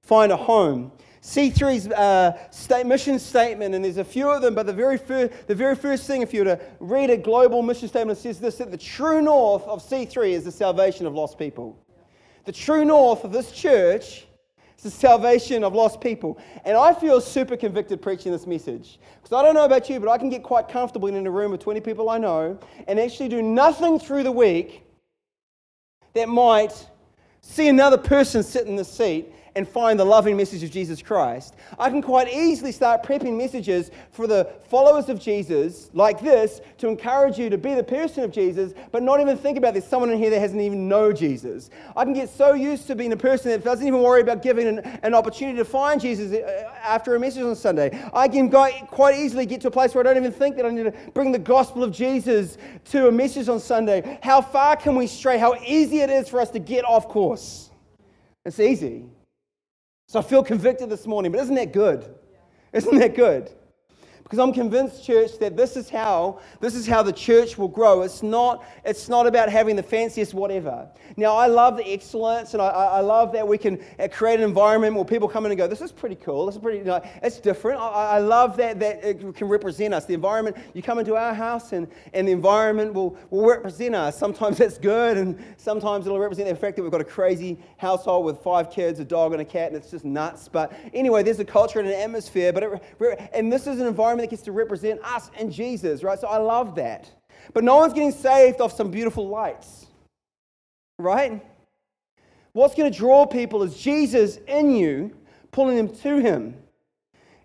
find 0.00 0.32
a 0.32 0.36
home. 0.36 0.90
C3's 1.20 1.88
uh, 1.88 2.38
state, 2.50 2.86
mission 2.86 3.18
statement, 3.18 3.74
and 3.74 3.84
there's 3.84 3.98
a 3.98 4.04
few 4.04 4.30
of 4.30 4.40
them, 4.40 4.54
but 4.54 4.64
the 4.64 4.72
very, 4.72 4.96
first, 4.96 5.46
the 5.48 5.54
very 5.54 5.76
first 5.76 6.06
thing, 6.06 6.22
if 6.22 6.32
you 6.32 6.44
were 6.44 6.56
to 6.56 6.60
read 6.80 7.10
a 7.10 7.18
global 7.18 7.60
mission 7.60 7.88
statement, 7.88 8.18
it 8.18 8.22
says 8.22 8.40
this 8.40 8.56
that 8.56 8.70
the 8.70 8.78
true 8.78 9.20
north 9.20 9.64
of 9.64 9.86
C3 9.86 10.30
is 10.30 10.44
the 10.44 10.52
salvation 10.52 11.04
of 11.04 11.12
lost 11.12 11.38
people. 11.38 11.78
The 12.46 12.52
true 12.52 12.84
north 12.84 13.24
of 13.24 13.32
this 13.32 13.50
church 13.50 14.24
is 14.78 14.84
the 14.84 14.90
salvation 14.90 15.64
of 15.64 15.74
lost 15.74 16.00
people. 16.00 16.38
And 16.64 16.76
I 16.76 16.94
feel 16.94 17.20
super 17.20 17.56
convicted 17.56 18.00
preaching 18.00 18.30
this 18.30 18.46
message. 18.46 19.00
Because 19.20 19.36
I 19.36 19.42
don't 19.42 19.54
know 19.54 19.64
about 19.64 19.90
you, 19.90 19.98
but 19.98 20.08
I 20.08 20.16
can 20.16 20.30
get 20.30 20.44
quite 20.44 20.68
comfortable 20.68 21.08
in 21.08 21.26
a 21.26 21.30
room 21.30 21.50
with 21.50 21.60
20 21.60 21.80
people 21.80 22.08
I 22.08 22.18
know 22.18 22.58
and 22.86 23.00
actually 23.00 23.28
do 23.28 23.42
nothing 23.42 23.98
through 23.98 24.22
the 24.22 24.32
week 24.32 24.84
that 26.14 26.28
might 26.28 26.86
see 27.40 27.68
another 27.68 27.98
person 27.98 28.44
sit 28.44 28.66
in 28.66 28.76
the 28.76 28.84
seat 28.84 29.32
and 29.56 29.66
find 29.66 29.98
the 29.98 30.04
loving 30.04 30.36
message 30.36 30.62
of 30.62 30.70
Jesus 30.70 31.00
Christ, 31.00 31.54
I 31.78 31.88
can 31.88 32.02
quite 32.02 32.32
easily 32.32 32.72
start 32.72 33.02
prepping 33.02 33.38
messages 33.38 33.90
for 34.12 34.26
the 34.26 34.52
followers 34.68 35.08
of 35.08 35.18
Jesus 35.18 35.90
like 35.94 36.20
this 36.20 36.60
to 36.78 36.88
encourage 36.88 37.38
you 37.38 37.48
to 37.48 37.56
be 37.56 37.74
the 37.74 37.82
person 37.82 38.22
of 38.22 38.30
Jesus, 38.30 38.74
but 38.92 39.02
not 39.02 39.18
even 39.18 39.36
think 39.38 39.56
about 39.56 39.72
there's 39.72 39.86
someone 39.86 40.10
in 40.10 40.18
here 40.18 40.28
that 40.28 40.38
hasn't 40.38 40.60
even 40.60 40.88
know 40.88 41.10
Jesus. 41.10 41.70
I 41.96 42.04
can 42.04 42.12
get 42.12 42.28
so 42.28 42.52
used 42.52 42.86
to 42.88 42.94
being 42.94 43.12
a 43.12 43.16
person 43.16 43.50
that 43.50 43.64
doesn't 43.64 43.86
even 43.86 44.02
worry 44.02 44.20
about 44.20 44.42
giving 44.42 44.66
an, 44.68 44.78
an 45.02 45.14
opportunity 45.14 45.56
to 45.56 45.64
find 45.64 46.02
Jesus 46.02 46.32
uh, 46.32 46.70
after 46.84 47.16
a 47.16 47.20
message 47.20 47.42
on 47.42 47.56
Sunday. 47.56 47.98
I 48.12 48.28
can 48.28 48.50
quite 48.50 49.16
easily 49.16 49.46
get 49.46 49.62
to 49.62 49.68
a 49.68 49.70
place 49.70 49.94
where 49.94 50.06
I 50.06 50.12
don't 50.12 50.18
even 50.18 50.32
think 50.32 50.56
that 50.56 50.66
I 50.66 50.70
need 50.70 50.84
to 50.84 50.94
bring 51.14 51.32
the 51.32 51.38
gospel 51.38 51.82
of 51.82 51.92
Jesus 51.92 52.58
to 52.90 53.08
a 53.08 53.12
message 53.12 53.48
on 53.48 53.58
Sunday. 53.58 54.18
How 54.22 54.42
far 54.42 54.76
can 54.76 54.96
we 54.96 55.06
stray? 55.06 55.38
How 55.38 55.54
easy 55.64 56.00
it 56.00 56.10
is 56.10 56.28
for 56.28 56.40
us 56.42 56.50
to 56.50 56.58
get 56.58 56.84
off 56.84 57.08
course. 57.08 57.70
It's 58.44 58.60
easy. 58.60 59.06
So 60.06 60.20
I 60.20 60.22
feel 60.22 60.44
convicted 60.44 60.88
this 60.88 61.06
morning, 61.06 61.32
but 61.32 61.40
isn't 61.40 61.54
that 61.56 61.72
good? 61.72 62.14
Isn't 62.72 62.98
that 62.98 63.16
good? 63.16 63.50
Because 64.26 64.40
I'm 64.40 64.52
convinced, 64.52 65.04
church, 65.04 65.38
that 65.38 65.56
this 65.56 65.76
is 65.76 65.88
how 65.88 66.40
this 66.58 66.74
is 66.74 66.84
how 66.84 67.00
the 67.00 67.12
church 67.12 67.56
will 67.56 67.68
grow. 67.68 68.02
It's 68.02 68.24
not, 68.24 68.64
it's 68.84 69.08
not 69.08 69.24
about 69.24 69.48
having 69.48 69.76
the 69.76 69.84
fanciest 69.84 70.34
whatever. 70.34 70.88
Now, 71.16 71.36
I 71.36 71.46
love 71.46 71.76
the 71.76 71.88
excellence, 71.88 72.52
and 72.52 72.60
I, 72.60 72.66
I 72.66 73.00
love 73.02 73.32
that 73.34 73.46
we 73.46 73.56
can 73.56 73.80
uh, 74.00 74.08
create 74.10 74.40
an 74.40 74.44
environment 74.44 74.96
where 74.96 75.04
people 75.04 75.28
come 75.28 75.46
in 75.46 75.52
and 75.52 75.58
go, 75.58 75.68
"This 75.68 75.80
is 75.80 75.92
pretty 75.92 76.16
cool. 76.16 76.46
This 76.46 76.56
is 76.56 76.60
pretty. 76.60 76.78
You 76.78 76.84
know, 76.86 77.00
it's 77.22 77.38
different." 77.38 77.80
I, 77.80 78.16
I, 78.16 78.18
love 78.18 78.56
that 78.56 78.80
that 78.80 79.04
it 79.04 79.36
can 79.36 79.46
represent 79.46 79.94
us. 79.94 80.06
The 80.06 80.14
environment. 80.14 80.56
You 80.74 80.82
come 80.82 80.98
into 80.98 81.14
our 81.14 81.32
house, 81.32 81.72
and, 81.72 81.86
and 82.12 82.26
the 82.26 82.32
environment 82.32 82.94
will, 82.94 83.16
will 83.30 83.46
represent 83.46 83.94
us. 83.94 84.18
Sometimes 84.18 84.58
that's 84.58 84.76
good, 84.76 85.18
and 85.18 85.38
sometimes 85.56 86.04
it'll 86.04 86.18
represent 86.18 86.48
the 86.48 86.56
fact 86.56 86.74
that 86.74 86.82
we've 86.82 86.90
got 86.90 87.00
a 87.00 87.04
crazy 87.04 87.58
household 87.76 88.24
with 88.24 88.40
five 88.40 88.72
kids, 88.72 88.98
a 88.98 89.04
dog, 89.04 89.34
and 89.34 89.40
a 89.40 89.44
cat, 89.44 89.68
and 89.68 89.76
it's 89.76 89.92
just 89.92 90.04
nuts. 90.04 90.48
But 90.48 90.72
anyway, 90.92 91.22
there's 91.22 91.38
a 91.38 91.44
culture 91.44 91.78
and 91.78 91.88
an 91.88 91.94
atmosphere. 91.94 92.52
But 92.52 92.64
it, 92.64 93.30
and 93.32 93.52
this 93.52 93.68
is 93.68 93.78
an 93.78 93.86
environment 93.86 94.15
that 94.18 94.30
gets 94.30 94.42
to 94.42 94.52
represent 94.52 95.00
us 95.04 95.30
and 95.38 95.52
Jesus, 95.52 96.02
right? 96.02 96.18
So 96.18 96.28
I 96.28 96.38
love 96.38 96.74
that. 96.76 97.10
But 97.52 97.64
no 97.64 97.76
one's 97.76 97.92
getting 97.92 98.12
saved 98.12 98.60
off 98.60 98.72
some 98.76 98.90
beautiful 98.90 99.28
lights, 99.28 99.86
right? 100.98 101.44
What's 102.52 102.74
going 102.74 102.90
to 102.90 102.98
draw 102.98 103.26
people 103.26 103.62
is 103.62 103.76
Jesus 103.76 104.38
in 104.48 104.70
you, 104.70 105.14
pulling 105.50 105.76
them 105.76 105.94
to 105.96 106.18
Him. 106.18 106.56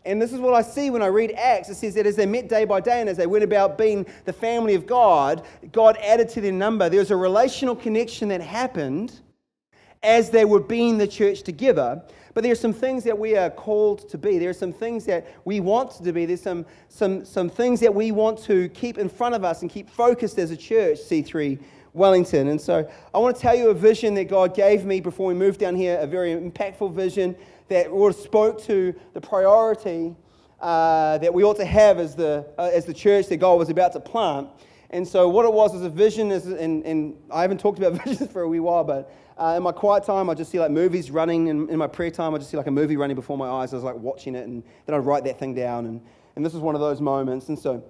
And 0.06 0.22
this 0.22 0.34
is 0.34 0.40
what 0.40 0.54
I 0.54 0.62
see 0.62 0.90
when 0.90 1.04
I 1.04 1.08
read 1.08 1.32
Acts. 1.34 1.70
It 1.70 1.76
says 1.76 1.94
that 1.96 2.08
as 2.08 2.16
they 2.16 2.26
met 2.26 2.50
day 2.50 2.66
by 2.66 2.80
day 2.80 3.02
and 3.02 3.10
as 3.10 3.18
they 3.18 3.28
went 3.28 3.44
about 3.44 3.78
being 3.78 4.06
the 4.26 4.34
family 4.34 4.74
of 4.74 4.88
God, 4.88 5.46
God 5.72 5.98
added 5.98 6.28
to 6.30 6.42
their 6.42 6.52
number. 6.52 6.90
There 6.90 7.00
was 7.00 7.12
a 7.12 7.16
relational 7.16 7.76
connection 7.76 8.30
that 8.30 8.42
happened 8.42 9.20
as 10.02 10.32
they 10.32 10.46
were 10.46 10.60
being 10.60 10.98
the 10.98 11.08
church 11.08 11.44
together. 11.44 12.02
But 12.34 12.44
there 12.44 12.52
are 12.52 12.56
some 12.56 12.74
things 12.74 13.04
that 13.04 13.18
we 13.18 13.36
are 13.36 13.50
called 13.50 14.08
to 14.10 14.18
be. 14.18 14.38
There 14.38 14.50
are 14.50 14.54
some 14.54 14.72
things 14.72 15.06
that 15.06 15.28
we 15.44 15.60
want 15.60 15.92
to 16.04 16.14
be. 16.14 16.26
There's 16.26 16.42
some, 16.42 16.66
some, 16.88 17.26
some 17.26 17.50
things 17.50 17.80
that 17.82 17.94
we 17.94 18.12
want 18.12 18.42
to 18.44 18.70
keep 18.70 18.98
in 18.98 19.10
front 19.10 19.36
of 19.36 19.44
us 19.44 19.62
and 19.62 19.70
keep 19.70 19.90
focused 19.90 20.40
as 20.40 20.52
a 20.52 20.58
church, 20.58 21.00
C3 21.00 21.60
Wellington. 21.94 22.48
And 22.48 22.60
so 22.60 22.90
I 23.14 23.18
want 23.18 23.36
to 23.36 23.42
tell 23.42 23.56
you 23.56 23.70
a 23.70 23.74
vision 23.74 24.14
that 24.16 24.26
God 24.26 24.56
gave 24.56 24.86
me 24.86 25.02
before 25.02 25.28
we 25.28 25.34
moved 25.34 25.60
down 25.60 25.76
here, 25.76 25.98
a 26.00 26.08
very 26.08 26.34
impactful 26.34 26.94
vision 26.94 27.36
that 27.68 27.88
spoke 28.18 28.62
to 28.64 28.94
the 29.14 29.22
priority 29.22 30.16
uh, 30.62 31.18
that 31.18 31.34
we 31.34 31.44
ought 31.44 31.58
to 31.58 31.66
have 31.66 32.00
as 32.00 32.16
the, 32.16 32.46
uh, 32.58 32.70
as 32.74 32.86
the 32.86 32.94
church 32.94 33.28
that 33.28 33.38
God 33.38 33.56
was 33.56 33.70
about 33.70 33.94
to 33.94 34.00
plant. 34.00 34.48
And 34.92 35.08
so 35.08 35.28
what 35.30 35.46
it 35.46 35.54
was 35.54 35.74
was 35.74 35.84
a 35.84 35.90
vision, 35.90 36.32
is, 36.32 36.46
and, 36.46 36.86
and 36.86 37.16
I 37.32 37.42
haven't 37.42 37.60
talked 37.60 37.80
about 37.80 37.94
visions 38.06 38.32
for 38.32 38.42
a 38.42 38.48
wee 38.48 38.60
while, 38.60 38.84
but 38.84 39.12
uh, 39.42 39.56
in 39.58 39.64
my 39.64 39.72
quiet 39.72 40.04
time, 40.04 40.30
I 40.30 40.36
just 40.36 40.52
see 40.52 40.60
like 40.60 40.70
movies 40.70 41.10
running. 41.10 41.48
In, 41.48 41.68
in 41.68 41.78
my 41.80 41.88
prayer 41.88 42.12
time, 42.12 42.36
I 42.36 42.38
just 42.38 42.52
see 42.52 42.58
like 42.58 42.68
a 42.68 42.72
movie 42.72 42.96
running 42.96 43.16
before 43.16 43.40
my 43.40 43.50
eyes. 43.50 43.74
I 43.74 43.76
was 43.76 43.84
like 43.84 43.96
watching 43.96 44.36
it, 44.36 44.48
and 44.48 44.62
then 44.86 44.96
I'd 44.96 45.00
write 45.00 45.24
that 45.24 45.40
thing 45.40 45.56
down. 45.56 45.88
And, 45.88 46.00
and 46.36 46.46
this 46.46 46.54
was 46.54 46.62
one 46.62 46.76
of 46.76 46.82
those 46.82 47.02
moments. 47.02 47.50
And 47.50 47.58
so 47.58 47.84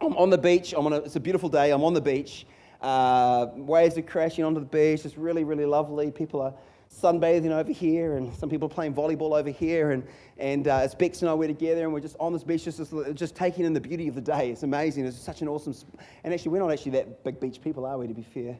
I'm 0.00 0.16
on 0.16 0.30
the 0.30 0.38
beach. 0.38 0.74
I'm 0.76 0.86
on 0.86 0.92
a, 0.92 0.98
it's 0.98 1.16
a 1.16 1.20
beautiful 1.20 1.48
day. 1.48 1.72
I'm 1.72 1.82
on 1.82 1.92
the 1.92 2.00
beach. 2.00 2.46
Uh, 2.80 3.48
waves 3.56 3.98
are 3.98 4.02
crashing 4.02 4.44
onto 4.44 4.60
the 4.60 4.66
beach. 4.66 5.04
It's 5.04 5.18
really, 5.18 5.42
really 5.42 5.66
lovely. 5.66 6.12
People 6.12 6.40
are 6.40 6.54
sunbathing 6.88 7.50
over 7.50 7.72
here, 7.72 8.16
and 8.16 8.32
some 8.32 8.48
people 8.48 8.66
are 8.66 8.74
playing 8.74 8.94
volleyball 8.94 9.36
over 9.36 9.50
here. 9.50 9.90
And, 9.90 10.04
and 10.38 10.68
uh, 10.68 10.82
it's 10.84 10.94
Bex 10.94 11.20
and 11.20 11.28
I, 11.28 11.34
we're 11.34 11.48
together, 11.48 11.82
and 11.82 11.92
we're 11.92 11.98
just 11.98 12.16
on 12.20 12.32
this 12.32 12.44
beach, 12.44 12.62
just, 12.62 12.80
just 13.14 13.34
taking 13.34 13.64
in 13.64 13.72
the 13.72 13.80
beauty 13.80 14.06
of 14.06 14.14
the 14.14 14.20
day. 14.20 14.50
It's 14.50 14.62
amazing. 14.62 15.04
It's 15.04 15.18
such 15.18 15.42
an 15.42 15.48
awesome. 15.48 15.74
And 16.22 16.32
actually, 16.32 16.52
we're 16.52 16.60
not 16.60 16.70
actually 16.70 16.92
that 16.92 17.24
big 17.24 17.40
beach 17.40 17.60
people, 17.60 17.84
are 17.86 17.98
we, 17.98 18.06
to 18.06 18.14
be 18.14 18.22
fair? 18.22 18.56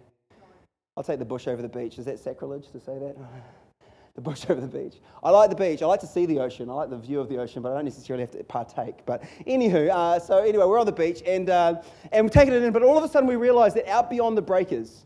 I'll 0.96 1.04
take 1.04 1.18
the 1.18 1.24
bush 1.24 1.46
over 1.46 1.60
the 1.60 1.68
beach. 1.68 1.98
Is 1.98 2.06
that 2.06 2.18
sacrilege 2.18 2.70
to 2.72 2.80
say 2.80 2.98
that? 2.98 3.16
the 4.16 4.22
bush 4.22 4.46
over 4.48 4.60
the 4.60 4.66
beach. 4.66 4.94
I 5.22 5.30
like 5.30 5.50
the 5.50 5.56
beach. 5.56 5.82
I 5.82 5.86
like 5.86 6.00
to 6.00 6.06
see 6.06 6.24
the 6.24 6.40
ocean. 6.40 6.70
I 6.70 6.72
like 6.72 6.90
the 6.90 6.96
view 6.96 7.20
of 7.20 7.28
the 7.28 7.36
ocean, 7.36 7.62
but 7.62 7.72
I 7.72 7.74
don't 7.74 7.84
necessarily 7.84 8.22
have 8.22 8.30
to 8.32 8.42
partake. 8.44 9.04
But 9.04 9.22
anywho, 9.46 9.90
uh, 9.90 10.18
so 10.18 10.38
anyway, 10.38 10.64
we're 10.64 10.80
on 10.80 10.86
the 10.86 10.92
beach 10.92 11.22
and, 11.26 11.50
uh, 11.50 11.82
and 12.12 12.24
we're 12.24 12.30
taking 12.30 12.54
it 12.54 12.62
in. 12.62 12.72
But 12.72 12.82
all 12.82 12.96
of 12.96 13.04
a 13.04 13.08
sudden, 13.08 13.28
we 13.28 13.36
realize 13.36 13.74
that 13.74 13.86
out 13.88 14.08
beyond 14.08 14.38
the 14.38 14.42
breakers, 14.42 15.04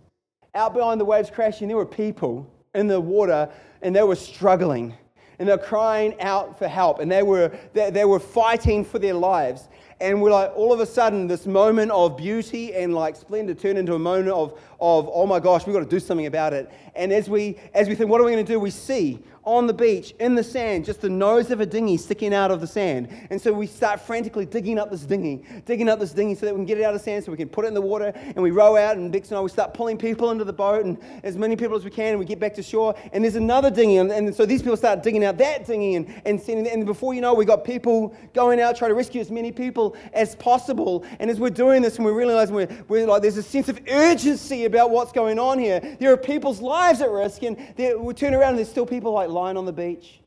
out 0.55 0.75
beyond 0.75 1.01
the 1.01 1.05
waves 1.05 1.29
crashing, 1.29 1.67
there 1.67 1.77
were 1.77 1.85
people 1.85 2.49
in 2.75 2.87
the 2.87 3.01
water 3.01 3.49
and 3.83 3.95
they 3.95 4.05
were 4.05 4.17
struggling 4.17 4.95
and 5.41 5.49
they 5.49 5.53
were 5.53 5.59
crying 5.59 6.21
out 6.21 6.59
for 6.59 6.69
help 6.69 7.01
and 7.01 7.11
they 7.11 7.23
were, 7.23 7.51
they, 7.73 7.91
they 7.91 8.05
were 8.05 8.21
fighting 8.21 8.85
for 8.85 9.01
their 9.01 9.15
lives. 9.15 9.69
and 10.01 10.23
we're 10.23 10.31
like, 10.31 10.53
all 10.55 10.73
of 10.73 10.81
a 10.81 10.87
sudden, 10.87 11.27
this 11.27 11.47
moment 11.47 11.91
of 11.91 12.17
beauty 12.17 12.75
and 12.75 12.95
like 12.95 13.17
splendor 13.17 13.55
turned 13.55 13.79
into 13.79 13.95
a 13.95 13.99
moment 13.99 14.29
of, 14.29 14.61
of 14.81 15.09
oh 15.13 15.27
my 15.27 15.41
gosh, 15.41 15.67
we've 15.67 15.75
got 15.75 15.81
to 15.81 15.87
do 15.87 16.01
something 16.01 16.27
about 16.27 16.53
it. 16.53 16.71
And 16.95 17.13
as 17.13 17.29
we, 17.29 17.59
as 17.75 17.89
we 17.89 17.95
think, 17.95 18.11
what 18.11 18.21
are 18.21 18.25
we 18.25 18.33
going 18.33 18.45
to 18.45 18.53
do? 18.53 18.59
We 18.59 18.71
see 18.71 19.23
on 19.45 19.67
the 19.67 19.73
beach, 19.73 20.15
in 20.21 20.35
the 20.35 20.45
sand, 20.45 20.85
just 20.85 21.01
the 21.01 21.09
nose 21.09 21.51
of 21.51 21.61
a 21.61 21.67
dinghy 21.67 21.97
sticking 21.97 22.35
out 22.35 22.51
of 22.51 22.61
the 22.61 22.67
sand. 22.67 23.09
And 23.31 23.41
so 23.41 23.53
we 23.53 23.67
start 23.67 24.01
frantically 24.01 24.45
digging 24.45 24.79
up 24.79 24.91
this 24.91 25.03
dinghy, 25.03 25.45
digging 25.65 25.89
up 25.89 25.99
this 25.99 26.13
dinghy 26.13 26.35
so 26.35 26.45
that 26.47 26.55
we 26.55 26.59
can 26.59 26.67
get 26.67 26.79
it 26.79 26.85
out 26.85 26.95
of 26.95 27.01
the 27.01 27.05
sand, 27.05 27.25
so 27.25 27.31
we 27.31 27.39
can 27.39 27.49
put 27.49 27.65
it 27.65 27.69
in 27.69 27.75
the 27.75 27.81
water. 27.81 28.13
And 28.15 28.37
we 28.37 28.51
row 28.51 28.77
out, 28.77 28.97
and 28.99 29.11
Dixon 29.11 29.35
and 29.35 29.39
I, 29.39 29.43
we 29.43 29.49
start 29.49 29.73
pulling 29.73 29.97
people 29.97 30.31
into 30.31 30.45
the 30.45 30.53
boat, 30.53 30.85
and 30.85 30.99
as 31.23 31.37
many 31.37 31.57
people 31.57 31.75
as 31.75 31.85
we 31.85 31.91
can, 31.91 32.09
and 32.09 32.19
we 32.19 32.27
get 32.27 32.39
back 32.39 32.55
to 32.55 32.63
shore. 32.63 32.95
And 33.13 33.25
there's 33.25 33.37
another 33.37 33.71
dinghy, 33.71 33.97
and, 33.97 34.13
and 34.13 34.35
so 34.35 34.45
these 34.45 34.61
people 34.61 34.77
start 34.77 35.03
digging 35.03 35.25
out 35.25 35.39
that 35.39 35.67
dinghy, 35.67 35.95
and, 35.95 36.23
and, 36.27 36.41
sending, 36.41 36.69
and 36.69 36.85
before 36.85 37.15
you 37.15 37.23
know, 37.23 37.33
we 37.33 37.47
got 37.47 37.65
people 37.65 38.15
going 38.35 38.61
out 38.61 38.77
trying 38.77 38.91
to 38.91 38.95
rescue 38.95 39.23
as 39.23 39.31
many 39.31 39.53
people 39.53 39.97
as 40.13 40.37
possible. 40.37 41.05
And 41.19 41.31
as 41.31 41.41
we're 41.41 41.49
doing 41.51 41.81
this, 41.81 41.97
and 41.97 42.05
we're 42.05 42.13
realizing 42.13 42.55
we're, 42.55 42.85
we're 42.89 43.07
like, 43.07 43.23
there's 43.23 43.39
a 43.39 43.43
sense 43.43 43.71
of 43.71 43.81
urgency 43.89 44.67
about 44.71 44.91
what's 44.91 45.13
going 45.13 45.39
on 45.39 45.59
here. 45.59 45.81
There 46.01 46.13
are 46.13 46.17
people's 46.17 46.61
lives 46.61 47.03
at 47.03 47.11
risk, 47.11 47.43
and 47.43 47.59
we 47.77 48.15
turn 48.15 48.35
around, 48.35 48.51
and 48.51 48.59
there's 48.59 48.71
still 48.71 48.87
people 48.87 49.13
like 49.13 49.29
lying 49.29 49.57
on 49.57 49.67
the 49.67 49.73
beach 49.73 50.21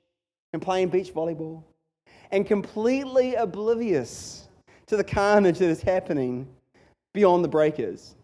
and 0.53 0.61
playing 0.61 0.89
beach 0.89 1.13
volleyball 1.13 1.63
and 2.31 2.45
completely 2.45 3.35
oblivious 3.35 4.47
to 4.87 4.97
the 4.97 5.03
carnage 5.03 5.59
that 5.59 5.69
is 5.69 5.81
happening 5.81 6.47
beyond 7.13 7.43
the 7.43 7.47
breakers. 7.47 8.15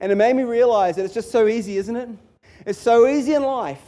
And 0.00 0.10
it 0.10 0.16
made 0.16 0.34
me 0.34 0.42
realize 0.42 0.96
that 0.96 1.04
it's 1.04 1.14
just 1.14 1.30
so 1.30 1.46
easy, 1.46 1.76
isn't 1.78 1.96
it? 1.96 2.08
It's 2.66 2.78
so 2.78 3.06
easy 3.06 3.34
in 3.34 3.42
life 3.42 3.82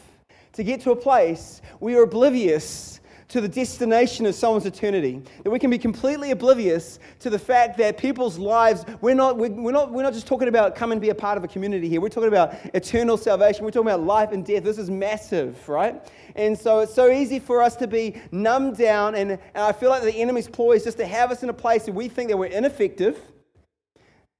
to 0.52 0.62
get 0.62 0.80
to 0.82 0.92
a 0.92 0.96
place 0.96 1.60
where 1.78 1.94
you're 1.94 2.04
oblivious 2.04 2.95
to 3.28 3.40
the 3.40 3.48
destination 3.48 4.24
of 4.26 4.34
someone's 4.34 4.66
eternity. 4.66 5.20
That 5.42 5.50
we 5.50 5.58
can 5.58 5.70
be 5.70 5.78
completely 5.78 6.30
oblivious 6.30 7.00
to 7.20 7.30
the 7.30 7.38
fact 7.38 7.76
that 7.78 7.98
people's 7.98 8.38
lives, 8.38 8.84
we're 9.00 9.14
not, 9.14 9.36
we're 9.36 9.72
not, 9.72 9.92
we're 9.92 10.04
not 10.04 10.12
just 10.12 10.26
talking 10.26 10.48
about 10.48 10.76
come 10.76 10.92
and 10.92 11.00
be 11.00 11.10
a 11.10 11.14
part 11.14 11.36
of 11.36 11.42
a 11.42 11.48
community 11.48 11.88
here. 11.88 12.00
We're 12.00 12.08
talking 12.08 12.28
about 12.28 12.54
eternal 12.74 13.16
salvation. 13.16 13.64
We're 13.64 13.72
talking 13.72 13.88
about 13.88 14.02
life 14.04 14.30
and 14.30 14.46
death. 14.46 14.62
This 14.62 14.78
is 14.78 14.90
massive, 14.90 15.68
right? 15.68 16.00
And 16.36 16.56
so 16.56 16.80
it's 16.80 16.94
so 16.94 17.10
easy 17.10 17.40
for 17.40 17.62
us 17.62 17.74
to 17.76 17.88
be 17.88 18.20
numbed 18.30 18.76
down. 18.76 19.16
And, 19.16 19.32
and 19.32 19.40
I 19.54 19.72
feel 19.72 19.90
like 19.90 20.02
the 20.02 20.14
enemy's 20.14 20.48
ploy 20.48 20.72
is 20.72 20.84
just 20.84 20.98
to 20.98 21.06
have 21.06 21.32
us 21.32 21.42
in 21.42 21.48
a 21.48 21.54
place 21.54 21.86
where 21.86 21.94
we 21.94 22.08
think 22.08 22.30
that 22.30 22.36
we're 22.36 22.46
ineffective. 22.46 23.20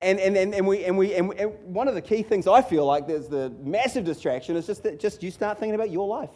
And, 0.01 0.21
and, 0.21 0.37
and, 0.37 0.55
and, 0.55 0.67
we, 0.67 0.85
and, 0.85 0.97
we, 0.97 1.15
and 1.15 1.33
one 1.65 1.89
of 1.89 1.95
the 1.95 2.03
key 2.03 2.23
things 2.23 2.47
I 2.47 2.63
feel 2.63 2.85
like 2.85 3.09
there's 3.09 3.29
the 3.29 3.51
massive 3.63 4.05
distraction 4.05 4.55
is 4.55 4.67
just 4.67 4.83
that 4.83 5.01
just 5.01 5.23
you 5.23 5.31
start 5.31 5.59
thinking 5.59 5.75
about 5.75 5.91
your 5.91 6.07
life 6.07 6.31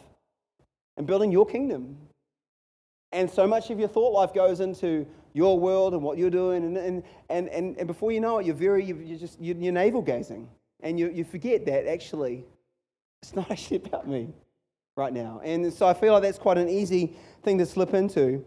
and 0.97 1.05
building 1.05 1.31
your 1.31 1.45
kingdom 1.45 1.95
and 3.11 3.29
so 3.29 3.45
much 3.47 3.69
of 3.69 3.79
your 3.79 3.87
thought 3.87 4.13
life 4.13 4.33
goes 4.33 4.59
into 4.59 5.05
your 5.33 5.59
world 5.59 5.93
and 5.93 6.01
what 6.01 6.17
you're 6.17 6.29
doing. 6.29 6.63
And, 6.63 6.77
and, 6.77 7.03
and, 7.29 7.49
and, 7.49 7.77
and 7.77 7.87
before 7.87 8.11
you 8.11 8.21
know 8.21 8.39
it, 8.39 8.45
you're 8.45 8.55
very, 8.55 8.85
you're 8.85 9.17
just, 9.17 9.39
you're, 9.39 9.57
you're 9.57 9.73
navel 9.73 10.01
gazing. 10.01 10.49
And 10.81 10.99
you, 10.99 11.09
you 11.09 11.23
forget 11.23 11.65
that 11.65 11.87
actually, 11.87 12.43
it's 13.21 13.35
not 13.35 13.49
actually 13.51 13.77
about 13.77 14.07
me 14.07 14.29
right 14.95 15.13
now. 15.13 15.41
And 15.43 15.71
so 15.73 15.87
I 15.87 15.93
feel 15.93 16.13
like 16.13 16.23
that's 16.23 16.37
quite 16.37 16.57
an 16.57 16.69
easy 16.69 17.13
thing 17.43 17.57
to 17.57 17.65
slip 17.65 17.93
into. 17.93 18.45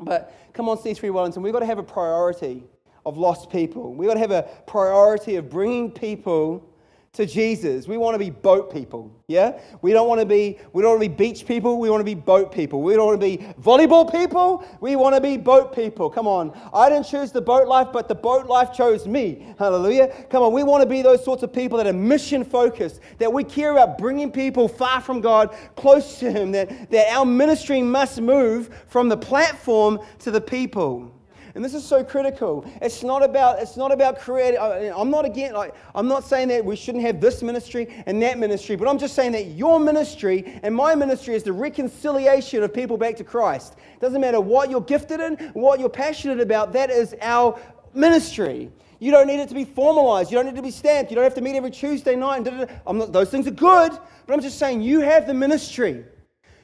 But 0.00 0.34
come 0.52 0.68
on, 0.68 0.78
C3 0.78 1.12
Wellington, 1.12 1.42
we've 1.42 1.52
got 1.52 1.60
to 1.60 1.66
have 1.66 1.78
a 1.78 1.84
priority 1.84 2.64
of 3.06 3.16
lost 3.16 3.50
people. 3.50 3.94
We've 3.94 4.08
got 4.08 4.14
to 4.14 4.20
have 4.20 4.30
a 4.30 4.48
priority 4.66 5.36
of 5.36 5.50
bringing 5.50 5.90
people 5.90 6.68
to 7.14 7.24
Jesus. 7.26 7.86
We 7.86 7.96
want 7.96 8.14
to 8.14 8.18
be 8.18 8.30
boat 8.30 8.72
people, 8.72 9.10
yeah? 9.28 9.60
We 9.82 9.92
don't 9.92 10.08
want 10.08 10.20
to 10.20 10.26
be 10.26 10.58
we 10.72 10.82
don't 10.82 10.98
want 10.98 11.02
to 11.02 11.08
be 11.08 11.14
beach 11.14 11.46
people, 11.46 11.78
we 11.78 11.88
want 11.88 12.00
to 12.00 12.04
be 12.04 12.14
boat 12.14 12.52
people. 12.52 12.82
We 12.82 12.94
don't 12.94 13.06
want 13.06 13.20
to 13.20 13.26
be 13.26 13.38
volleyball 13.62 14.10
people, 14.10 14.64
we 14.80 14.96
want 14.96 15.14
to 15.14 15.20
be 15.20 15.36
boat 15.36 15.74
people. 15.74 16.10
Come 16.10 16.26
on. 16.26 16.52
I 16.72 16.88
didn't 16.88 17.06
choose 17.06 17.30
the 17.30 17.40
boat 17.40 17.68
life, 17.68 17.88
but 17.92 18.08
the 18.08 18.14
boat 18.14 18.46
life 18.46 18.72
chose 18.72 19.06
me. 19.06 19.54
Hallelujah. 19.58 20.08
Come 20.28 20.42
on, 20.42 20.52
we 20.52 20.64
want 20.64 20.82
to 20.82 20.88
be 20.88 21.02
those 21.02 21.24
sorts 21.24 21.44
of 21.44 21.52
people 21.52 21.78
that 21.78 21.86
are 21.86 21.92
mission 21.92 22.44
focused, 22.44 23.00
that 23.18 23.32
we 23.32 23.44
care 23.44 23.72
about 23.72 23.96
bringing 23.96 24.32
people 24.32 24.66
far 24.66 25.00
from 25.00 25.20
God, 25.20 25.56
close 25.76 26.18
to 26.18 26.30
him, 26.32 26.50
that 26.52 26.90
that 26.90 27.12
our 27.12 27.24
ministry 27.24 27.80
must 27.80 28.20
move 28.20 28.70
from 28.88 29.08
the 29.08 29.16
platform 29.16 30.00
to 30.18 30.32
the 30.32 30.40
people. 30.40 31.12
And 31.54 31.64
this 31.64 31.74
is 31.74 31.84
so 31.84 32.02
critical. 32.02 32.64
It's 32.82 33.04
not 33.04 33.22
about, 33.22 33.60
it's 33.60 33.76
not 33.76 33.92
about 33.92 34.18
creating, 34.18 34.58
I'm 34.60 35.10
not 35.10 35.24
again, 35.24 35.54
like, 35.54 35.72
I'm 35.94 36.08
not 36.08 36.24
saying 36.24 36.48
that 36.48 36.64
we 36.64 36.74
shouldn't 36.74 37.04
have 37.04 37.20
this 37.20 37.42
ministry 37.42 37.86
and 38.06 38.20
that 38.22 38.38
ministry, 38.38 38.74
but 38.74 38.88
I'm 38.88 38.98
just 38.98 39.14
saying 39.14 39.32
that 39.32 39.46
your 39.46 39.78
ministry 39.78 40.60
and 40.64 40.74
my 40.74 40.96
ministry 40.96 41.34
is 41.34 41.44
the 41.44 41.52
reconciliation 41.52 42.64
of 42.64 42.74
people 42.74 42.96
back 42.96 43.14
to 43.16 43.24
Christ. 43.24 43.74
It 43.94 44.00
doesn't 44.00 44.20
matter 44.20 44.40
what 44.40 44.68
you're 44.68 44.80
gifted 44.80 45.20
in, 45.20 45.36
what 45.52 45.78
you're 45.78 45.88
passionate 45.88 46.40
about, 46.40 46.72
that 46.72 46.90
is 46.90 47.14
our 47.20 47.56
ministry. 47.94 48.72
You 48.98 49.12
don't 49.12 49.28
need 49.28 49.38
it 49.38 49.48
to 49.50 49.54
be 49.54 49.64
formalized. 49.64 50.32
You 50.32 50.38
don't 50.38 50.46
need 50.46 50.56
to 50.56 50.62
be 50.62 50.72
stamped. 50.72 51.12
You 51.12 51.14
don't 51.14 51.24
have 51.24 51.34
to 51.34 51.40
meet 51.40 51.54
every 51.54 51.70
Tuesday 51.70 52.16
night. 52.16 52.44
Not, 52.44 53.12
those 53.12 53.30
things 53.30 53.46
are 53.46 53.52
good, 53.52 53.92
but 54.26 54.32
I'm 54.32 54.40
just 54.40 54.58
saying 54.58 54.80
you 54.80 55.00
have 55.00 55.26
the 55.26 55.34
ministry. 55.34 56.04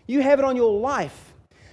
You 0.07 0.21
have 0.23 0.41
it 0.41 0.45
on 0.45 0.57
your 0.57 0.73
life. 0.81 1.30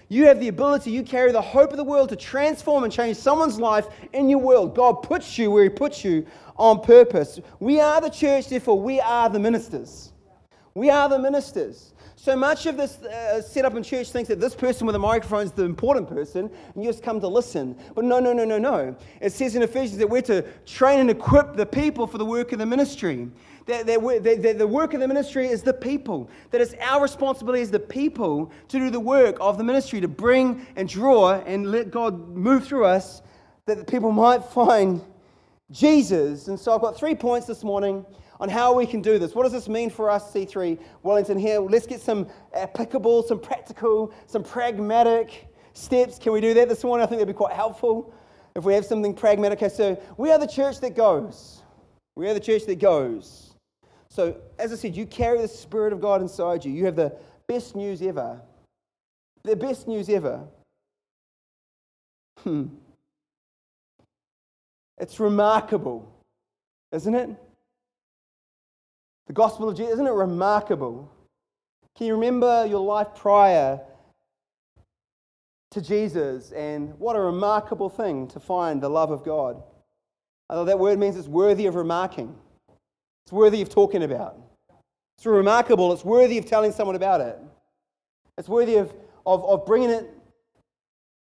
You 0.10 0.26
have 0.26 0.40
the 0.40 0.48
ability, 0.48 0.92
you 0.92 1.04
carry 1.04 1.32
the 1.32 1.42
hope 1.42 1.72
of 1.72 1.78
the 1.78 1.84
world 1.84 2.10
to 2.10 2.16
transform 2.16 2.84
and 2.86 2.94
change 2.94 3.18
someone's 3.18 3.60
life 3.60 3.88
in 4.14 4.30
your 4.30 4.40
world. 4.40 4.76
God 4.76 5.04
puts 5.04 5.38
you 5.38 5.52
where 5.52 5.64
He 5.64 5.70
puts 5.70 6.04
you 6.06 6.26
on 6.56 6.82
purpose. 6.82 7.40
We 7.60 7.82
are 7.82 8.00
the 8.00 8.10
church, 8.10 8.48
therefore, 8.48 8.80
we 8.80 9.02
are 9.02 9.30
the 9.30 9.40
ministers. 9.40 10.14
We 10.74 10.90
are 10.90 11.10
the 11.10 11.20
ministers. 11.20 11.94
So 12.16 12.36
much 12.36 12.66
of 12.66 12.78
this 12.78 12.98
uh, 13.04 13.42
setup 13.42 13.76
in 13.76 13.84
church 13.84 14.10
thinks 14.10 14.28
that 14.30 14.40
this 14.40 14.56
person 14.56 14.88
with 14.88 14.96
a 14.96 15.00
microphone 15.00 15.44
is 15.44 15.52
the 15.52 15.64
important 15.64 16.10
person, 16.10 16.50
and 16.74 16.84
you 16.84 16.90
just 16.90 17.04
come 17.04 17.20
to 17.20 17.28
listen. 17.28 17.78
But 17.94 18.06
no, 18.06 18.20
no, 18.20 18.34
no, 18.34 18.44
no, 18.44 18.58
no. 18.58 18.96
It 19.22 19.34
says 19.34 19.56
in 19.56 19.62
Ephesians 19.62 19.98
that 20.00 20.10
we're 20.10 20.22
to 20.24 20.42
train 20.66 21.00
and 21.00 21.10
equip 21.10 21.56
the 21.56 21.66
people 21.66 22.08
for 22.08 22.18
the 22.18 22.26
work 22.26 22.52
of 22.54 22.60
the 22.60 22.66
ministry. 22.66 23.30
That, 23.68 23.86
that, 23.86 24.24
that, 24.24 24.58
the 24.58 24.68
work 24.68 24.94
of 24.94 25.02
the 25.02 25.08
ministry 25.08 25.48
is 25.48 25.62
the 25.62 25.74
people. 25.74 26.30
That 26.52 26.62
it's 26.62 26.74
our 26.82 27.02
responsibility 27.02 27.62
as 27.62 27.70
the 27.70 27.80
people 27.80 28.50
to 28.70 28.80
do 28.80 28.90
the 28.90 29.00
work 29.00 29.36
of 29.42 29.58
the 29.58 29.64
ministry, 29.64 30.00
to 30.00 30.08
bring 30.08 30.66
and 30.78 30.88
draw 30.88 31.34
and 31.42 31.70
let 31.70 31.92
God 31.92 32.30
move 32.30 32.66
through 32.66 32.86
us, 32.86 33.22
that 33.66 33.78
the 33.78 33.84
people 33.84 34.12
might 34.12 34.44
find 34.44 35.02
Jesus. 35.70 36.48
And 36.48 36.58
so 36.58 36.74
I've 36.74 36.80
got 36.80 36.98
three 36.98 37.14
points 37.14 37.46
this 37.46 37.62
morning 37.62 38.06
on 38.40 38.48
how 38.48 38.74
we 38.74 38.86
can 38.86 39.02
do 39.02 39.20
this. 39.20 39.36
What 39.36 39.44
does 39.44 39.52
this 39.52 39.68
mean 39.68 39.90
for 39.90 40.10
us, 40.10 40.32
C3 40.32 40.80
Wellington 41.04 41.38
here? 41.38 41.60
Let's 41.60 41.88
get 41.88 42.00
some 42.00 42.28
applicable, 42.56 43.24
some 43.24 43.40
practical, 43.40 44.14
some 44.28 44.44
pragmatic 44.44 45.48
steps. 45.74 46.18
Can 46.20 46.32
we 46.32 46.40
do 46.40 46.54
that 46.54 46.70
this 46.70 46.86
morning? 46.86 47.04
I 47.04 47.08
think 47.10 47.20
that'd 47.20 47.36
be 47.36 47.38
quite 47.38 47.54
helpful 47.54 48.14
if 48.56 48.64
we 48.64 48.74
have 48.76 48.86
something 48.86 49.14
pragmatic. 49.14 49.62
Okay, 49.62 49.74
so 49.74 50.02
we 50.16 50.32
are 50.32 50.40
the 50.40 50.48
church 50.48 50.80
that 50.80 50.96
goes. 50.96 51.64
We 52.16 52.30
are 52.30 52.34
the 52.34 52.40
church 52.40 52.66
that 52.66 52.80
goes. 52.80 53.47
So, 54.18 54.36
as 54.58 54.74
I 54.74 54.76
said, 54.78 54.96
you 54.96 55.06
carry 55.06 55.40
the 55.40 55.48
Spirit 55.48 55.94
of 55.94 56.02
God 56.02 56.24
inside 56.24 56.66
you. 56.66 56.72
You 56.72 56.86
have 56.86 56.96
the 56.96 57.16
best 57.46 57.76
news 57.76 58.02
ever. 58.02 58.42
The 59.44 59.56
best 59.56 59.88
news 59.88 60.10
ever. 60.10 60.44
Hmm. 62.40 62.64
It's 64.98 65.20
remarkable, 65.20 66.12
isn't 66.92 67.14
it? 67.14 67.30
The 69.28 69.34
gospel 69.34 69.70
of 69.70 69.78
Jesus, 69.78 69.94
isn't 69.94 70.08
it 70.08 70.14
remarkable? 70.14 71.12
Can 71.96 72.08
you 72.08 72.16
remember 72.16 72.66
your 72.66 72.84
life 72.84 73.10
prior 73.16 73.80
to 75.70 75.80
Jesus? 75.80 76.52
And 76.54 76.98
what 76.98 77.16
a 77.16 77.20
remarkable 77.20 77.90
thing 77.90 78.28
to 78.30 78.40
find 78.40 78.82
the 78.82 78.90
love 78.90 79.12
of 79.12 79.24
God. 79.24 79.62
Although 80.50 80.66
that 80.66 80.80
word 80.80 80.98
means 80.98 81.18
it's 81.18 81.28
worthy 81.28 81.68
of 81.68 81.76
remarking. 81.76 82.36
It's 83.28 83.34
worthy 83.34 83.62
of 83.62 83.68
talking 83.68 84.04
about. 84.04 84.38
It's 85.18 85.26
remarkable. 85.26 85.92
It's 85.92 86.06
worthy 86.06 86.38
of 86.38 86.46
telling 86.46 86.72
someone 86.72 86.96
about 86.96 87.20
it. 87.20 87.38
It's 88.38 88.48
worthy 88.48 88.76
of, 88.76 88.94
of, 89.26 89.44
of 89.44 89.66
bringing 89.66 89.90
it 89.90 90.10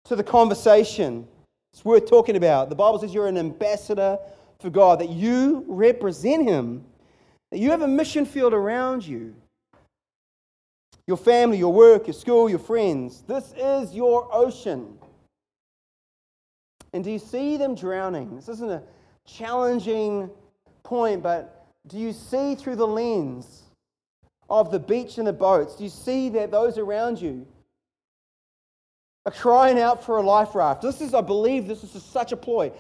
to 0.07 0.17
the 0.17 0.25
conversation. 0.25 1.25
It's 1.73 1.85
worth 1.85 2.11
talking 2.11 2.35
about. 2.35 2.69
The 2.69 2.75
Bible 2.75 2.99
says 2.99 3.15
you're 3.15 3.29
an 3.29 3.39
ambassador 3.39 4.19
for 4.59 4.71
God, 4.71 4.99
that 4.99 5.11
you 5.11 5.65
represent 5.69 6.49
Him, 6.49 6.85
that 7.53 7.59
you 7.59 7.71
have 7.71 7.83
a 7.83 7.87
mission 7.87 8.27
field 8.27 8.55
around 8.55 9.07
you. 9.07 9.37
Your 11.07 11.17
family, 11.17 11.59
your 11.59 11.73
work, 11.73 12.09
your 12.09 12.15
school, 12.15 12.51
your 12.51 12.59
friends. 12.59 13.23
This 13.29 13.55
is 13.57 13.95
your 13.95 14.29
ocean. 14.35 14.99
And 16.93 17.05
do 17.05 17.13
you 17.13 17.21
see 17.21 17.57
them 17.57 17.77
drowning? 17.77 18.35
This 18.35 18.49
isn't 18.49 18.69
a 18.73 18.83
challenging 19.25 20.29
point, 20.83 21.23
but 21.23 21.53
do 21.87 21.99
you 21.99 22.12
see 22.12 22.55
through 22.55 22.76
the 22.76 22.87
lens 22.87 23.62
of 24.49 24.71
the 24.71 24.79
beach 24.79 25.19
and 25.19 25.26
the 25.26 25.33
boats? 25.33 25.76
Do 25.76 25.85
you 25.85 25.91
see 25.91 26.29
that 26.31 26.50
those 26.50 26.79
around 26.79 27.21
you 27.21 27.47
are 29.26 29.33
crying 29.33 29.79
out 29.79 30.05
for 30.05 30.19
a 30.19 30.23
life 30.23 30.55
raft? 30.55 30.83
This 30.83 31.00
is, 31.00 31.14
I 31.14 31.21
believe, 31.21 31.67
this 31.67 31.83
is 31.85 32.03
such 32.03 32.33
a 32.33 32.37
ploy 32.37 32.73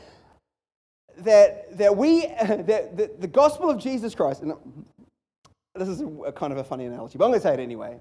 that, 1.18 1.76
that 1.78 1.96
we, 1.96 2.26
that, 2.42 2.96
that 2.96 3.20
the 3.20 3.28
gospel 3.28 3.70
of 3.70 3.78
Jesus 3.78 4.14
Christ, 4.14 4.42
and 4.42 4.54
this 5.74 5.88
is 5.88 6.02
a, 6.26 6.32
kind 6.32 6.52
of 6.52 6.58
a 6.58 6.64
funny 6.64 6.86
analogy, 6.86 7.18
but 7.18 7.24
I'm 7.24 7.30
going 7.30 7.40
to 7.40 7.46
say 7.46 7.54
it 7.54 7.60
anyway. 7.60 7.98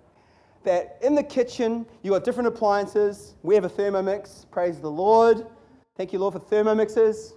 That 0.63 0.97
in 1.01 1.13
the 1.13 1.23
kitchen, 1.23 1.85
you 2.03 2.11
got 2.11 2.23
different 2.23 2.47
appliances. 2.47 3.35
We 3.43 3.53
have 3.55 3.65
a 3.65 3.69
Thermomix, 3.69 4.49
praise 4.49 4.79
the 4.79 4.89
Lord. 4.89 5.45
Thank 5.97 6.13
you, 6.13 6.19
Lord, 6.19 6.33
for 6.33 6.39
thermomixers. 6.39 7.33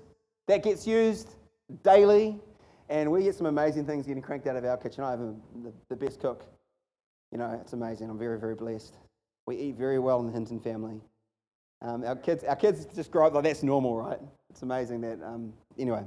That 0.47 0.63
gets 0.63 0.87
used 0.87 1.35
daily. 1.83 2.41
And 2.89 3.11
we 3.11 3.25
get 3.25 3.35
some 3.35 3.47
amazing 3.47 3.85
things 3.85 4.07
getting 4.07 4.23
cranked 4.23 4.47
out 4.47 4.57
of 4.57 4.65
our 4.65 4.77
kitchen. 4.77 5.03
I 5.03 5.11
have 5.11 5.21
a, 5.21 5.35
the, 5.63 5.73
the 5.89 5.97
best 5.97 6.21
cook. 6.21 6.45
You 7.33 7.39
know, 7.39 7.59
it's 7.61 7.73
amazing. 7.73 8.09
I'm 8.09 8.19
very, 8.19 8.39
very 8.39 8.55
blessed. 8.55 8.95
We 9.47 9.57
eat 9.57 9.77
very 9.77 9.99
well 9.99 10.21
in 10.21 10.27
the 10.27 10.33
Hinton 10.33 10.61
family. 10.61 11.01
Um, 11.83 12.05
our, 12.05 12.17
kids, 12.17 12.45
our 12.45 12.57
kids 12.57 12.87
just 12.95 13.11
grow 13.11 13.27
up 13.27 13.35
like 13.35 13.45
that's 13.45 13.63
normal, 13.63 13.97
right? 13.97 14.21
It's 14.51 14.63
amazing 14.63 15.01
that, 15.03 15.23
um, 15.23 15.53
anyway. 15.79 16.05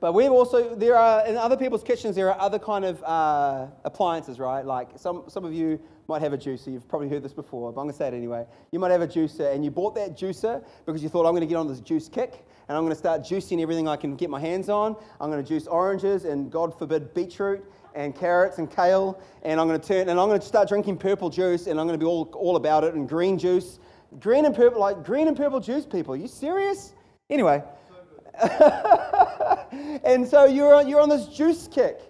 But 0.00 0.14
we've 0.14 0.30
also, 0.32 0.74
there 0.74 0.96
are, 0.96 1.26
in 1.26 1.36
other 1.36 1.58
people's 1.58 1.82
kitchens, 1.82 2.16
there 2.16 2.32
are 2.32 2.40
other 2.40 2.58
kind 2.58 2.86
of 2.86 3.02
uh, 3.04 3.66
appliances, 3.84 4.38
right? 4.38 4.64
Like 4.64 4.88
some, 4.96 5.24
some 5.28 5.44
of 5.44 5.52
you 5.52 5.78
might 6.08 6.22
have 6.22 6.32
a 6.32 6.38
juicer. 6.38 6.72
You've 6.72 6.88
probably 6.88 7.10
heard 7.10 7.22
this 7.22 7.34
before, 7.34 7.70
but 7.70 7.82
I'm 7.82 7.86
going 7.86 7.92
to 7.92 7.98
say 7.98 8.08
it 8.08 8.14
anyway. 8.14 8.46
You 8.72 8.78
might 8.78 8.92
have 8.92 9.02
a 9.02 9.06
juicer, 9.06 9.54
and 9.54 9.62
you 9.62 9.70
bought 9.70 9.94
that 9.96 10.16
juicer 10.16 10.64
because 10.86 11.02
you 11.02 11.10
thought, 11.10 11.26
I'm 11.26 11.32
going 11.32 11.42
to 11.42 11.46
get 11.46 11.56
on 11.56 11.68
this 11.68 11.80
juice 11.80 12.08
kick, 12.08 12.46
and 12.68 12.78
I'm 12.78 12.82
going 12.82 12.94
to 12.94 12.98
start 12.98 13.20
juicing 13.20 13.60
everything 13.60 13.88
I 13.88 13.96
can 13.96 14.16
get 14.16 14.30
my 14.30 14.40
hands 14.40 14.70
on. 14.70 14.96
I'm 15.20 15.30
going 15.30 15.42
to 15.42 15.48
juice 15.48 15.66
oranges, 15.66 16.24
and 16.24 16.50
God 16.50 16.76
forbid, 16.78 17.12
beetroot, 17.12 17.62
and 17.94 18.16
carrots 18.16 18.56
and 18.56 18.70
kale, 18.74 19.20
and 19.42 19.60
I'm 19.60 19.68
going 19.68 19.78
to 19.78 19.86
turn, 19.86 20.08
and 20.08 20.18
I'm 20.18 20.28
going 20.28 20.40
to 20.40 20.46
start 20.46 20.68
drinking 20.68 20.96
purple 20.96 21.28
juice, 21.28 21.66
and 21.66 21.78
I'm 21.78 21.86
going 21.86 21.98
to 21.98 22.02
be 22.02 22.08
all, 22.08 22.30
all 22.34 22.56
about 22.56 22.84
it, 22.84 22.94
and 22.94 23.06
green 23.06 23.38
juice. 23.38 23.78
Green 24.18 24.46
and 24.46 24.56
purple, 24.56 24.80
like 24.80 25.04
green 25.04 25.28
and 25.28 25.36
purple 25.36 25.60
juice, 25.60 25.84
people. 25.84 26.14
Are 26.14 26.16
you 26.16 26.26
serious? 26.26 26.94
Anyway. 27.28 27.62
and 30.04 30.26
so 30.26 30.44
you're 30.44 30.74
on, 30.74 30.88
you're 30.88 31.00
on 31.00 31.08
this 31.08 31.26
juice 31.26 31.68
kick. 31.68 32.00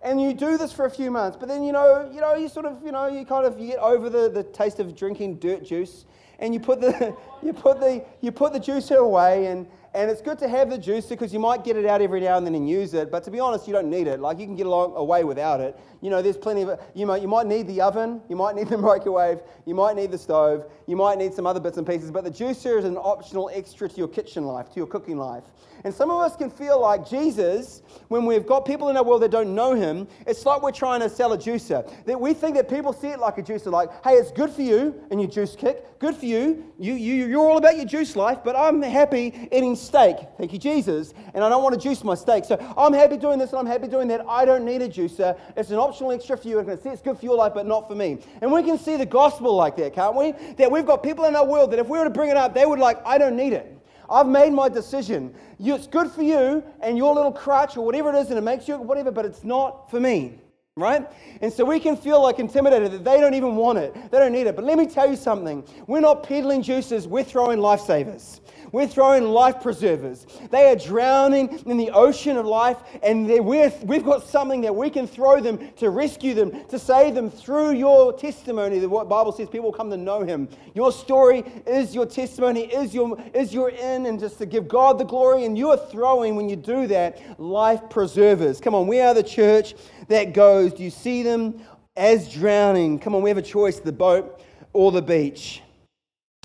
And 0.00 0.20
you 0.20 0.32
do 0.32 0.56
this 0.56 0.72
for 0.72 0.84
a 0.84 0.90
few 0.90 1.10
months, 1.10 1.36
but 1.38 1.48
then 1.48 1.64
you 1.64 1.72
know, 1.72 2.08
you 2.14 2.20
know, 2.20 2.36
you 2.36 2.48
sort 2.48 2.66
of, 2.66 2.80
you 2.84 2.92
know, 2.92 3.08
you 3.08 3.24
kind 3.24 3.44
of 3.44 3.58
you 3.58 3.66
get 3.66 3.78
over 3.78 4.08
the, 4.08 4.28
the 4.28 4.44
taste 4.44 4.78
of 4.78 4.94
drinking 4.94 5.38
dirt 5.38 5.64
juice, 5.64 6.04
and 6.38 6.54
you 6.54 6.60
put 6.60 6.80
the 6.80 7.16
you 7.42 7.52
put 7.52 7.80
the 7.80 8.04
you 8.20 8.30
put 8.30 8.52
the 8.52 8.60
juicer 8.60 8.98
away, 8.98 9.46
and 9.46 9.66
and 9.94 10.10
it's 10.10 10.20
good 10.20 10.38
to 10.40 10.48
have 10.48 10.70
the 10.70 10.78
juicer 10.78 11.10
because 11.10 11.32
you 11.32 11.38
might 11.38 11.64
get 11.64 11.76
it 11.76 11.86
out 11.86 12.02
every 12.02 12.20
now 12.20 12.36
and 12.36 12.46
then 12.46 12.54
and 12.54 12.68
use 12.68 12.94
it. 12.94 13.10
But 13.10 13.24
to 13.24 13.30
be 13.30 13.40
honest, 13.40 13.66
you 13.66 13.72
don't 13.72 13.88
need 13.88 14.06
it. 14.06 14.20
Like 14.20 14.38
you 14.38 14.46
can 14.46 14.54
get 14.54 14.66
along, 14.66 14.94
away 14.96 15.24
without 15.24 15.60
it. 15.60 15.78
You 16.00 16.10
know, 16.10 16.22
there's 16.22 16.36
plenty 16.36 16.62
of. 16.62 16.80
You 16.94 17.06
might, 17.06 17.22
you 17.22 17.28
might 17.28 17.46
need 17.46 17.66
the 17.66 17.80
oven, 17.80 18.20
you 18.28 18.36
might 18.36 18.54
need 18.54 18.68
the 18.70 18.78
microwave, 18.78 19.40
you 19.66 19.74
might 19.74 19.96
need 19.96 20.10
the 20.10 20.18
stove, 20.18 20.70
you 20.86 20.96
might 20.96 21.18
need 21.18 21.34
some 21.34 21.46
other 21.46 21.60
bits 21.60 21.78
and 21.78 21.86
pieces. 21.86 22.10
But 22.10 22.24
the 22.24 22.30
juicer 22.30 22.78
is 22.78 22.84
an 22.84 22.96
optional 22.96 23.50
extra 23.52 23.88
to 23.88 23.96
your 23.96 24.08
kitchen 24.08 24.44
life, 24.44 24.70
to 24.70 24.76
your 24.76 24.86
cooking 24.86 25.18
life. 25.18 25.44
And 25.84 25.94
some 25.94 26.10
of 26.10 26.20
us 26.20 26.36
can 26.36 26.50
feel 26.50 26.80
like 26.80 27.08
Jesus, 27.08 27.82
when 28.08 28.26
we've 28.26 28.46
got 28.46 28.64
people 28.64 28.88
in 28.88 28.96
our 28.96 29.04
world 29.04 29.22
that 29.22 29.30
don't 29.30 29.54
know 29.54 29.74
him, 29.74 30.08
it's 30.26 30.44
like 30.44 30.60
we're 30.62 30.72
trying 30.72 31.00
to 31.00 31.08
sell 31.08 31.32
a 31.32 31.38
juicer. 31.38 31.88
That 32.04 32.20
we 32.20 32.34
think 32.34 32.56
that 32.56 32.68
people 32.68 32.92
see 32.92 33.08
it 33.08 33.20
like 33.20 33.38
a 33.38 33.42
juicer, 33.42 33.70
like, 33.70 33.90
hey, 34.04 34.14
it's 34.14 34.32
good 34.32 34.50
for 34.50 34.62
you 34.62 35.00
and 35.10 35.20
your 35.20 35.30
juice 35.30 35.54
kick, 35.54 35.98
good 35.98 36.16
for 36.16 36.26
you. 36.26 36.64
You, 36.78 36.94
you, 36.94 37.26
you're 37.26 37.48
all 37.48 37.58
about 37.58 37.76
your 37.76 37.84
juice 37.84 38.16
life, 38.16 38.38
but 38.44 38.56
I'm 38.56 38.82
happy 38.82 39.48
eating 39.52 39.76
steak. 39.78 40.16
Thank 40.36 40.52
you, 40.52 40.58
Jesus. 40.58 41.14
And 41.34 41.42
I 41.42 41.48
don't 41.48 41.62
want 41.62 41.74
to 41.74 41.80
juice 41.80 42.04
my 42.04 42.14
steak. 42.14 42.44
So 42.44 42.56
I'm 42.76 42.92
happy 42.92 43.16
doing 43.16 43.38
this 43.38 43.50
and 43.50 43.60
I'm 43.60 43.66
happy 43.66 43.88
doing 43.88 44.08
that. 44.08 44.24
I 44.28 44.44
don't 44.44 44.64
need 44.64 44.82
a 44.82 44.88
juicer. 44.88 45.38
It's 45.56 45.70
an 45.70 45.76
optional 45.76 46.12
extra 46.12 46.36
for 46.36 46.48
you. 46.48 46.58
See 46.82 46.88
it's 46.88 47.02
good 47.02 47.18
for 47.18 47.24
your 47.24 47.36
life, 47.36 47.52
but 47.54 47.66
not 47.66 47.88
for 47.88 47.94
me. 47.94 48.18
And 48.40 48.52
we 48.52 48.62
can 48.62 48.78
see 48.78 48.96
the 48.96 49.06
gospel 49.06 49.54
like 49.54 49.76
that, 49.76 49.94
can't 49.94 50.16
we? 50.16 50.32
That 50.56 50.70
we've 50.70 50.86
got 50.86 51.02
people 51.02 51.24
in 51.24 51.34
our 51.36 51.46
world 51.46 51.70
that 51.72 51.78
if 51.78 51.88
we 51.88 51.98
were 51.98 52.04
to 52.04 52.10
bring 52.10 52.30
it 52.30 52.36
up, 52.36 52.54
they 52.54 52.66
would 52.66 52.78
like, 52.78 52.98
I 53.06 53.18
don't 53.18 53.36
need 53.36 53.52
it. 53.52 53.74
I've 54.10 54.26
made 54.26 54.52
my 54.52 54.68
decision. 54.68 55.34
It's 55.58 55.86
good 55.86 56.10
for 56.10 56.22
you 56.22 56.62
and 56.80 56.96
your 56.96 57.14
little 57.14 57.32
crutch 57.32 57.76
or 57.76 57.84
whatever 57.84 58.10
it 58.10 58.16
is, 58.16 58.28
and 58.28 58.38
it 58.38 58.42
makes 58.42 58.66
you 58.66 58.78
whatever, 58.78 59.10
but 59.10 59.24
it's 59.24 59.44
not 59.44 59.90
for 59.90 60.00
me. 60.00 60.40
Right? 60.76 61.08
And 61.42 61.52
so 61.52 61.64
we 61.64 61.80
can 61.80 61.96
feel 61.96 62.22
like 62.22 62.38
intimidated 62.38 62.92
that 62.92 63.04
they 63.04 63.20
don't 63.20 63.34
even 63.34 63.56
want 63.56 63.78
it. 63.78 63.92
They 64.12 64.18
don't 64.18 64.30
need 64.30 64.46
it. 64.46 64.54
But 64.54 64.64
let 64.64 64.78
me 64.78 64.86
tell 64.86 65.10
you 65.10 65.16
something. 65.16 65.64
We're 65.88 65.98
not 66.00 66.22
peddling 66.22 66.62
juices, 66.62 67.08
we're 67.08 67.24
throwing 67.24 67.58
lifesavers. 67.58 68.40
We're 68.72 68.86
throwing 68.86 69.24
life 69.24 69.62
preservers. 69.62 70.26
They 70.50 70.70
are 70.70 70.76
drowning 70.76 71.58
in 71.66 71.76
the 71.76 71.90
ocean 71.90 72.36
of 72.36 72.46
life, 72.46 72.76
and 73.02 73.26
we've 73.26 74.04
got 74.04 74.26
something 74.26 74.60
that 74.62 74.74
we 74.74 74.90
can 74.90 75.06
throw 75.06 75.40
them 75.40 75.70
to 75.76 75.90
rescue 75.90 76.34
them, 76.34 76.64
to 76.68 76.78
save 76.78 77.14
them 77.14 77.30
through 77.30 77.72
your 77.72 78.12
testimony. 78.12 78.78
That 78.78 78.88
what 78.88 79.08
Bible 79.08 79.32
says 79.32 79.48
people 79.48 79.72
come 79.72 79.90
to 79.90 79.96
know 79.96 80.22
Him. 80.22 80.48
Your 80.74 80.92
story 80.92 81.44
is 81.66 81.94
your 81.94 82.06
testimony, 82.06 82.62
is 82.66 82.94
your 82.94 83.18
is 83.34 83.54
your 83.54 83.70
in, 83.70 84.06
and 84.06 84.20
just 84.20 84.38
to 84.38 84.46
give 84.46 84.68
God 84.68 84.98
the 84.98 85.04
glory. 85.04 85.44
And 85.44 85.56
you 85.56 85.70
are 85.70 85.76
throwing 85.76 86.36
when 86.36 86.48
you 86.48 86.56
do 86.56 86.86
that 86.88 87.40
life 87.40 87.80
preservers. 87.90 88.60
Come 88.60 88.74
on, 88.74 88.86
we 88.86 89.00
are 89.00 89.14
the 89.14 89.22
church 89.22 89.74
that 90.08 90.34
goes. 90.34 90.72
Do 90.74 90.82
you 90.82 90.90
see 90.90 91.22
them 91.22 91.62
as 91.96 92.32
drowning? 92.32 92.98
Come 92.98 93.14
on, 93.14 93.22
we 93.22 93.30
have 93.30 93.38
a 93.38 93.42
choice: 93.42 93.80
the 93.80 93.92
boat 93.92 94.40
or 94.72 94.92
the 94.92 95.02
beach. 95.02 95.62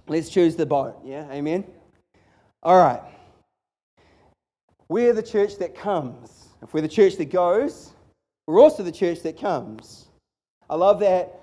Let's 0.08 0.30
choose 0.30 0.56
the 0.56 0.66
boat. 0.66 1.00
Yeah, 1.04 1.30
amen. 1.32 1.66
All 2.64 2.78
right. 2.78 3.02
We're 4.88 5.12
the 5.12 5.24
church 5.24 5.58
that 5.58 5.76
comes. 5.76 6.48
If 6.62 6.74
we're 6.74 6.82
the 6.82 6.88
church 6.88 7.18
that 7.18 7.30
goes, 7.30 7.92
we're 8.48 8.62
also 8.62 8.84
the 8.84 8.92
church 8.92 9.22
that 9.24 9.38
comes. 9.38 10.08
I 10.70 10.76
love 10.76 11.02
that 11.02 11.42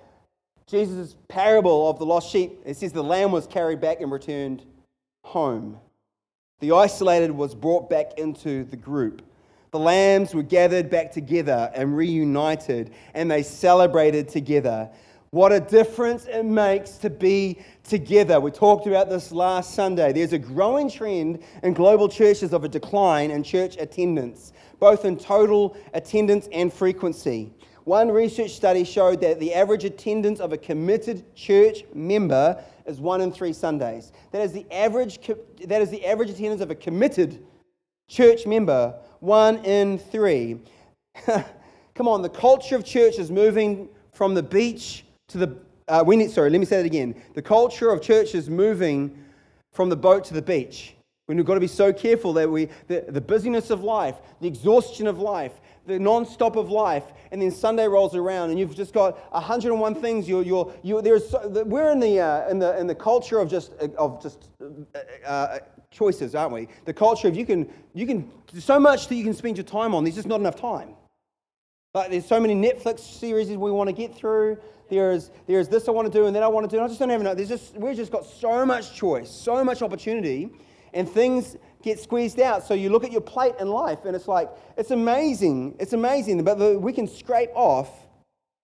Jesus' 0.66 1.16
parable 1.28 1.90
of 1.90 1.98
the 1.98 2.06
lost 2.06 2.30
sheep. 2.30 2.62
It 2.64 2.76
says 2.76 2.92
the 2.92 3.04
lamb 3.04 3.32
was 3.32 3.46
carried 3.46 3.80
back 3.82 4.00
and 4.00 4.10
returned 4.10 4.64
home. 5.24 5.78
The 6.60 6.72
isolated 6.72 7.32
was 7.32 7.54
brought 7.54 7.90
back 7.90 8.18
into 8.18 8.64
the 8.64 8.76
group. 8.76 9.22
The 9.72 9.78
lambs 9.78 10.34
were 10.34 10.42
gathered 10.42 10.88
back 10.88 11.12
together 11.12 11.70
and 11.74 11.96
reunited, 11.96 12.92
and 13.14 13.30
they 13.30 13.42
celebrated 13.42 14.28
together. 14.28 14.88
What 15.32 15.52
a 15.52 15.60
difference 15.60 16.24
it 16.24 16.44
makes 16.44 16.90
to 16.98 17.08
be 17.08 17.60
together. 17.84 18.40
We 18.40 18.50
talked 18.50 18.88
about 18.88 19.08
this 19.08 19.30
last 19.30 19.74
Sunday. 19.74 20.12
There's 20.12 20.32
a 20.32 20.38
growing 20.38 20.90
trend 20.90 21.44
in 21.62 21.72
global 21.72 22.08
churches 22.08 22.52
of 22.52 22.64
a 22.64 22.68
decline 22.68 23.30
in 23.30 23.44
church 23.44 23.76
attendance, 23.78 24.52
both 24.80 25.04
in 25.04 25.16
total 25.16 25.76
attendance 25.94 26.48
and 26.50 26.72
frequency. 26.72 27.52
One 27.84 28.10
research 28.10 28.50
study 28.50 28.82
showed 28.82 29.20
that 29.20 29.38
the 29.38 29.54
average 29.54 29.84
attendance 29.84 30.40
of 30.40 30.52
a 30.52 30.58
committed 30.58 31.32
church 31.36 31.84
member 31.94 32.60
is 32.86 33.00
one 33.00 33.20
in 33.20 33.30
three 33.30 33.52
Sundays. 33.52 34.10
That 34.32 34.42
is 34.42 34.50
the 34.50 34.66
average, 34.72 35.20
that 35.64 35.80
is 35.80 35.90
the 35.90 36.04
average 36.06 36.30
attendance 36.30 36.60
of 36.60 36.72
a 36.72 36.74
committed 36.74 37.46
church 38.08 38.48
member, 38.48 38.98
one 39.20 39.64
in 39.64 39.96
three. 39.96 40.58
Come 41.94 42.08
on, 42.08 42.20
the 42.20 42.28
culture 42.28 42.74
of 42.74 42.84
church 42.84 43.20
is 43.20 43.30
moving 43.30 43.88
from 44.12 44.34
the 44.34 44.42
beach 44.42 45.04
to 45.30 45.38
the, 45.38 45.56
uh, 45.88 46.04
we 46.06 46.16
need, 46.16 46.30
sorry, 46.30 46.50
let 46.50 46.58
me 46.58 46.66
say 46.66 46.76
that 46.76 46.86
again. 46.86 47.14
The 47.34 47.42
culture 47.42 47.90
of 47.90 48.02
church 48.02 48.34
is 48.34 48.50
moving 48.50 49.16
from 49.72 49.88
the 49.88 49.96
boat 49.96 50.24
to 50.26 50.34
the 50.34 50.42
beach. 50.42 50.94
We've 51.26 51.44
got 51.44 51.54
to 51.54 51.60
be 51.60 51.68
so 51.68 51.92
careful 51.92 52.32
that 52.32 52.50
we, 52.50 52.68
the, 52.88 53.04
the 53.08 53.20
busyness 53.20 53.70
of 53.70 53.84
life, 53.84 54.16
the 54.40 54.48
exhaustion 54.48 55.06
of 55.06 55.20
life, 55.20 55.60
the 55.86 55.96
non-stop 55.96 56.56
of 56.56 56.70
life, 56.70 57.04
and 57.30 57.40
then 57.40 57.52
Sunday 57.52 57.86
rolls 57.86 58.16
around, 58.16 58.50
and 58.50 58.58
you've 58.58 58.74
just 58.74 58.92
got 58.92 59.16
101 59.32 59.94
things. 59.96 60.28
You're, 60.28 60.42
you're, 60.42 60.72
you 60.82 61.00
there's, 61.00 61.30
so, 61.30 61.62
we're 61.64 61.92
in 61.92 62.00
the, 62.00 62.18
uh, 62.18 62.48
in, 62.48 62.58
the, 62.58 62.76
in 62.80 62.88
the 62.88 62.96
culture 62.96 63.38
of 63.38 63.48
just, 63.48 63.72
of 63.96 64.20
just 64.20 64.48
uh, 64.60 64.98
uh, 65.24 65.58
choices, 65.92 66.34
aren't 66.34 66.52
we? 66.52 66.66
The 66.84 66.92
culture 66.92 67.28
of 67.28 67.36
you 67.36 67.46
can, 67.46 67.72
you 67.94 68.06
can, 68.06 68.28
so 68.58 68.80
much 68.80 69.06
that 69.06 69.14
you 69.14 69.22
can 69.22 69.34
spend 69.34 69.56
your 69.56 69.64
time 69.64 69.94
on, 69.94 70.02
there's 70.02 70.16
just 70.16 70.28
not 70.28 70.40
enough 70.40 70.56
time. 70.56 70.96
Like 71.92 72.10
there's 72.10 72.26
so 72.26 72.38
many 72.38 72.54
Netflix 72.54 73.00
series 73.00 73.48
we 73.48 73.56
want 73.56 73.88
to 73.88 73.92
get 73.92 74.14
through. 74.14 74.58
There's, 74.88 75.32
there's 75.48 75.66
this 75.66 75.88
I 75.88 75.90
want 75.90 76.10
to 76.10 76.16
do 76.16 76.26
and 76.26 76.36
that 76.36 76.42
I 76.42 76.46
want 76.46 76.70
to 76.70 76.74
do. 76.74 76.78
And 76.78 76.84
I 76.84 76.88
just 76.88 77.00
don't 77.00 77.10
have 77.10 77.20
enough. 77.20 77.36
There's 77.36 77.48
just, 77.48 77.76
we've 77.76 77.96
just 77.96 78.12
got 78.12 78.24
so 78.24 78.64
much 78.64 78.94
choice, 78.94 79.28
so 79.28 79.64
much 79.64 79.82
opportunity, 79.82 80.50
and 80.94 81.08
things 81.08 81.56
get 81.82 81.98
squeezed 81.98 82.38
out. 82.38 82.64
So 82.64 82.74
you 82.74 82.90
look 82.90 83.02
at 83.02 83.10
your 83.10 83.20
plate 83.20 83.54
in 83.58 83.68
life, 83.68 84.04
and 84.04 84.14
it's 84.14 84.28
like, 84.28 84.50
it's 84.76 84.92
amazing. 84.92 85.74
It's 85.80 85.92
amazing. 85.92 86.44
But 86.44 86.60
the, 86.60 86.78
we 86.78 86.92
can 86.92 87.08
scrape 87.08 87.50
off 87.54 87.88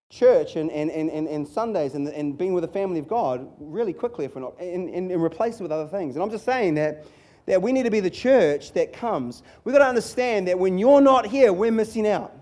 church 0.09 0.55
and, 0.55 0.71
and, 0.71 0.89
and, 0.91 1.27
and, 1.27 1.49
Sundays 1.49 1.95
and, 1.95 2.07
and 2.07 2.39
being 2.39 2.53
with 2.53 2.63
the 2.63 2.69
family 2.69 3.01
of 3.01 3.09
God 3.09 3.49
really 3.59 3.93
quickly 3.93 4.25
if 4.25 4.37
we're 4.37 4.43
not, 4.43 4.57
and, 4.61 4.89
and, 4.89 5.11
and 5.11 5.21
replace 5.21 5.59
it 5.59 5.65
with 5.65 5.73
other 5.73 5.89
things. 5.89 6.15
And 6.15 6.23
I'm 6.23 6.31
just 6.31 6.45
saying 6.45 6.75
that, 6.75 7.07
that 7.47 7.61
we 7.61 7.73
need 7.73 7.83
to 7.83 7.91
be 7.91 7.99
the 7.99 8.09
church 8.09 8.73
that 8.75 8.93
comes. 8.93 9.43
We've 9.65 9.73
got 9.73 9.81
to 9.81 9.89
understand 9.89 10.47
that 10.47 10.57
when 10.57 10.79
you're 10.79 11.01
not 11.01 11.27
here, 11.27 11.53
we're 11.53 11.73
missing 11.73 12.07
out. 12.07 12.33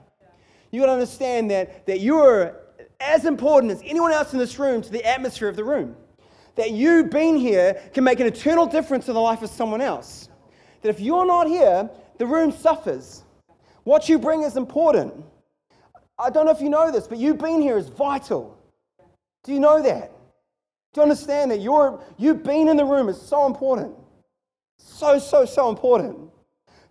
You've 0.75 0.83
got 0.83 0.87
to 0.87 0.93
understand 0.93 1.53
that, 1.53 1.87
that 1.87 2.01
you're 2.01 2.57
as 2.99 3.27
important 3.27 3.71
as 3.71 3.81
anyone 3.85 4.11
else 4.11 4.33
in 4.33 4.41
this 4.41 4.59
room 4.59 4.83
to 4.83 4.91
the 4.91 5.05
atmosphere 5.05 5.49
of 5.49 5.55
the 5.55 5.63
room. 5.63 5.95
That 6.57 6.73
you 6.73 7.05
being 7.05 7.37
here 7.37 7.81
can 7.93 8.03
make 8.03 8.19
an 8.19 8.27
eternal 8.27 8.67
difference 8.67 9.07
in 9.07 9.15
the 9.15 9.21
life 9.21 9.43
of 9.43 9.51
someone 9.51 9.81
else. 9.81 10.29
That 10.83 10.89
if 10.89 10.99
you're 10.99 11.27
not 11.27 11.47
here, 11.47 11.89
the 12.19 12.27
room 12.27 12.51
suffers. 12.51 13.23
What 13.85 14.09
you 14.09 14.19
bring 14.19 14.43
is 14.43 14.57
important. 14.57 15.15
I 16.19 16.31
don't 16.31 16.45
know 16.45 16.53
if 16.53 16.61
you 16.61 16.71
know 16.71 16.91
this, 16.91 17.07
but 17.07 17.19
you 17.19 17.35
being 17.35 17.63
here 17.63 17.79
is 17.79 17.89
vital. 17.89 18.59
Do 19.45 19.53
you 19.53 19.61
know 19.61 19.81
that? 19.81 20.11
Do 20.93 21.01
you 21.01 21.03
understand 21.03 21.53
that 21.53 21.61
you're, 21.61 22.03
you 22.19 22.35
being 22.35 22.67
in 22.67 22.77
the 22.77 22.85
room 22.85 23.09
is 23.09 23.21
so 23.21 23.47
important? 23.47 23.95
So, 24.79 25.21
so, 25.21 25.45
so 25.45 25.69
important. 25.69 26.31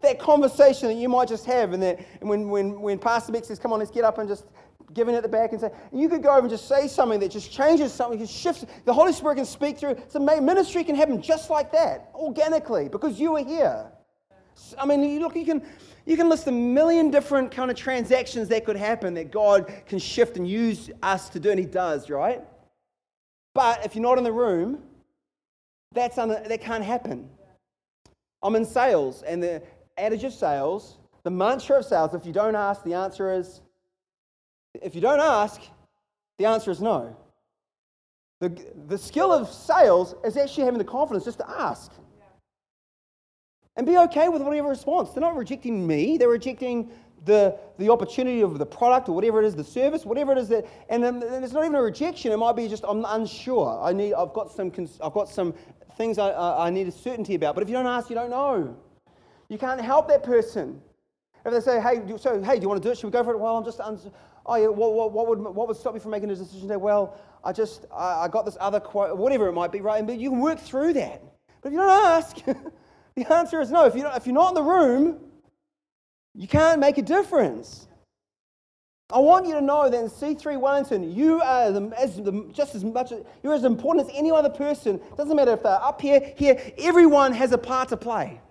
That 0.03 0.19
conversation 0.19 0.89
that 0.89 0.95
you 0.95 1.09
might 1.09 1.27
just 1.27 1.45
have, 1.45 1.73
and 1.73 1.81
that 1.81 1.99
and 2.21 2.29
when, 2.29 2.49
when, 2.49 2.79
when 2.79 2.99
Pastor 2.99 3.31
Mick 3.31 3.45
says, 3.45 3.57
Come 3.57 3.73
on, 3.73 3.79
let's 3.79 3.89
get 3.89 4.03
up 4.03 4.19
and 4.19 4.29
just 4.29 4.45
giving 4.93 5.15
it 5.15 5.17
at 5.17 5.23
the 5.23 5.29
back 5.29 5.51
and 5.51 5.61
say, 5.61 5.71
and 5.91 5.99
you 5.99 6.07
could 6.07 6.21
go 6.21 6.29
over 6.29 6.41
and 6.41 6.49
just 6.49 6.67
say 6.67 6.87
something 6.87 7.19
that 7.19 7.31
just 7.31 7.51
changes 7.51 7.91
something, 7.91 8.19
just 8.19 8.33
shifts. 8.33 8.65
The 8.85 8.93
Holy 8.93 9.13
Spirit 9.13 9.35
can 9.35 9.45
speak 9.45 9.77
through. 9.77 9.97
So 10.07 10.19
ministry 10.19 10.83
can 10.83 10.95
happen 10.95 11.21
just 11.21 11.49
like 11.49 11.71
that, 11.71 12.09
organically, 12.13 12.89
because 12.89 13.19
you 13.19 13.35
are 13.35 13.43
here. 13.43 13.91
I 14.77 14.85
mean, 14.85 15.03
you 15.03 15.19
look, 15.19 15.35
you 15.35 15.45
can, 15.45 15.63
you 16.05 16.15
can 16.15 16.29
list 16.29 16.47
a 16.47 16.51
million 16.51 17.09
different 17.09 17.51
kind 17.51 17.71
of 17.71 17.77
transactions 17.77 18.47
that 18.49 18.65
could 18.65 18.75
happen 18.75 19.13
that 19.15 19.31
God 19.31 19.71
can 19.87 19.99
shift 19.99 20.37
and 20.37 20.47
use 20.47 20.91
us 21.01 21.29
to 21.29 21.39
do, 21.39 21.49
and 21.49 21.59
He 21.59 21.65
does, 21.65 22.09
right? 22.09 22.41
But 23.53 23.85
if 23.85 23.95
you're 23.95 24.03
not 24.03 24.17
in 24.17 24.23
the 24.23 24.31
room, 24.31 24.83
that's 25.91 26.15
that 26.15 26.61
can't 26.61 26.83
happen. 26.83 27.29
I'm 28.41 28.55
in 28.55 28.65
sales, 28.65 29.23
and 29.23 29.41
the 29.41 29.63
adage 29.97 30.23
of 30.23 30.33
sales, 30.33 30.97
the 31.23 31.31
mantra 31.31 31.77
of 31.77 31.85
sales, 31.85 32.13
if 32.13 32.25
you 32.25 32.33
don't 32.33 32.55
ask, 32.55 32.83
the 32.83 32.93
answer 32.93 33.31
is 33.31 33.61
if 34.81 34.95
you 34.95 35.01
don't 35.01 35.19
ask, 35.19 35.61
the 36.37 36.45
answer 36.45 36.71
is 36.71 36.81
no. 36.81 37.15
The, 38.39 38.49
the 38.87 38.97
skill 38.97 39.31
of 39.31 39.47
sales 39.49 40.15
is 40.25 40.35
actually 40.35 40.65
having 40.65 40.79
the 40.79 40.83
confidence 40.85 41.25
just 41.25 41.37
to 41.39 41.49
ask. 41.49 41.91
And 43.75 43.87
be 43.87 43.97
okay 43.97 44.29
with 44.29 44.41
whatever 44.41 44.69
response. 44.69 45.11
They're 45.11 45.21
not 45.21 45.35
rejecting 45.35 45.85
me, 45.87 46.17
they're 46.17 46.27
rejecting 46.29 46.91
the, 47.25 47.57
the 47.77 47.89
opportunity 47.89 48.41
of 48.41 48.59
the 48.59 48.65
product 48.65 49.07
or 49.07 49.15
whatever 49.15 49.41
it 49.41 49.45
is, 49.45 49.55
the 49.55 49.63
service, 49.63 50.05
whatever 50.05 50.33
it 50.33 50.37
is 50.37 50.49
that, 50.49 50.65
and 50.89 51.01
then 51.01 51.23
it's 51.41 51.53
not 51.53 51.63
even 51.63 51.75
a 51.75 51.81
rejection. 51.81 52.31
It 52.31 52.37
might 52.37 52.55
be 52.55 52.67
just 52.67 52.83
I'm 52.85 53.05
unsure. 53.07 53.81
I 53.81 53.93
need, 53.93 54.13
I've 54.13 54.33
got 54.33 54.51
some, 54.51 54.71
I've 55.01 55.13
got 55.13 55.29
some 55.29 55.53
things 55.97 56.17
I, 56.17 56.67
I 56.67 56.69
need 56.69 56.87
a 56.87 56.91
certainty 56.91 57.35
about. 57.35 57.55
But 57.55 57.63
if 57.63 57.69
you 57.69 57.75
don't 57.75 57.87
ask, 57.87 58.09
you 58.09 58.15
don't 58.15 58.29
know. 58.29 58.75
You 59.49 59.57
can't 59.57 59.81
help 59.81 60.07
that 60.07 60.23
person. 60.23 60.81
If 61.45 61.51
they 61.51 61.59
say, 61.59 61.81
hey, 61.81 62.01
so 62.17 62.41
hey, 62.41 62.55
do 62.55 62.61
you 62.61 62.69
want 62.69 62.81
to 62.81 62.87
do 62.87 62.91
it? 62.91 62.97
Should 62.97 63.07
we 63.07 63.11
go 63.11 63.23
for 63.23 63.31
it? 63.31 63.37
Well, 63.37 63.57
I'm 63.57 63.65
just, 63.65 63.79
uns- 63.81 64.07
oh 64.45 64.55
yeah, 64.55 64.67
what, 64.67 64.93
what, 64.93 65.11
what, 65.11 65.27
would, 65.27 65.39
what 65.39 65.67
would 65.67 65.77
stop 65.77 65.93
you 65.93 65.99
from 65.99 66.11
making 66.11 66.31
a 66.31 66.35
decision 66.35 66.61
today? 66.61 66.77
Well, 66.77 67.17
I 67.43 67.51
just, 67.51 67.85
I, 67.93 68.23
I 68.23 68.27
got 68.29 68.45
this 68.45 68.57
other 68.59 68.79
quote, 68.79 69.17
whatever 69.17 69.47
it 69.47 69.53
might 69.53 69.71
be, 69.71 69.81
right? 69.81 70.05
But 70.05 70.19
you 70.19 70.29
can 70.29 70.39
work 70.39 70.59
through 70.59 70.93
that. 70.93 71.21
But 71.61 71.69
if 71.69 71.73
you 71.73 71.79
don't 71.79 71.89
ask, 71.89 72.37
the 73.15 73.33
answer 73.33 73.59
is 73.61 73.71
no. 73.71 73.85
If, 73.85 73.95
you 73.95 74.07
if 74.07 74.25
you're 74.25 74.33
not 74.33 74.49
in 74.49 74.55
the 74.55 74.63
room, 74.63 75.19
you 76.33 76.47
can't 76.47 76.79
make 76.79 76.97
a 76.97 77.01
difference. 77.01 77.87
I 79.11 79.19
want 79.19 79.45
you 79.45 79.53
to 79.53 79.61
know 79.61 79.89
that 79.89 79.99
in 79.99 80.09
C3 80.09 80.59
Wellington, 80.59 81.13
you 81.13 81.41
are 81.41 81.71
the, 81.71 81.93
as 81.97 82.15
the, 82.15 82.49
just 82.51 82.73
as 82.73 82.83
much, 82.83 83.11
you're 83.43 83.53
as 83.53 83.63
important 83.63 84.09
as 84.09 84.15
any 84.15 84.31
other 84.31 84.49
person. 84.49 84.95
It 84.95 85.17
doesn't 85.17 85.35
matter 85.35 85.51
if 85.51 85.61
they're 85.61 85.73
up 85.73 86.01
here, 86.01 86.33
here, 86.35 86.59
everyone 86.79 87.33
has 87.33 87.51
a 87.51 87.57
part 87.57 87.89
to 87.89 87.97
play. 87.97 88.41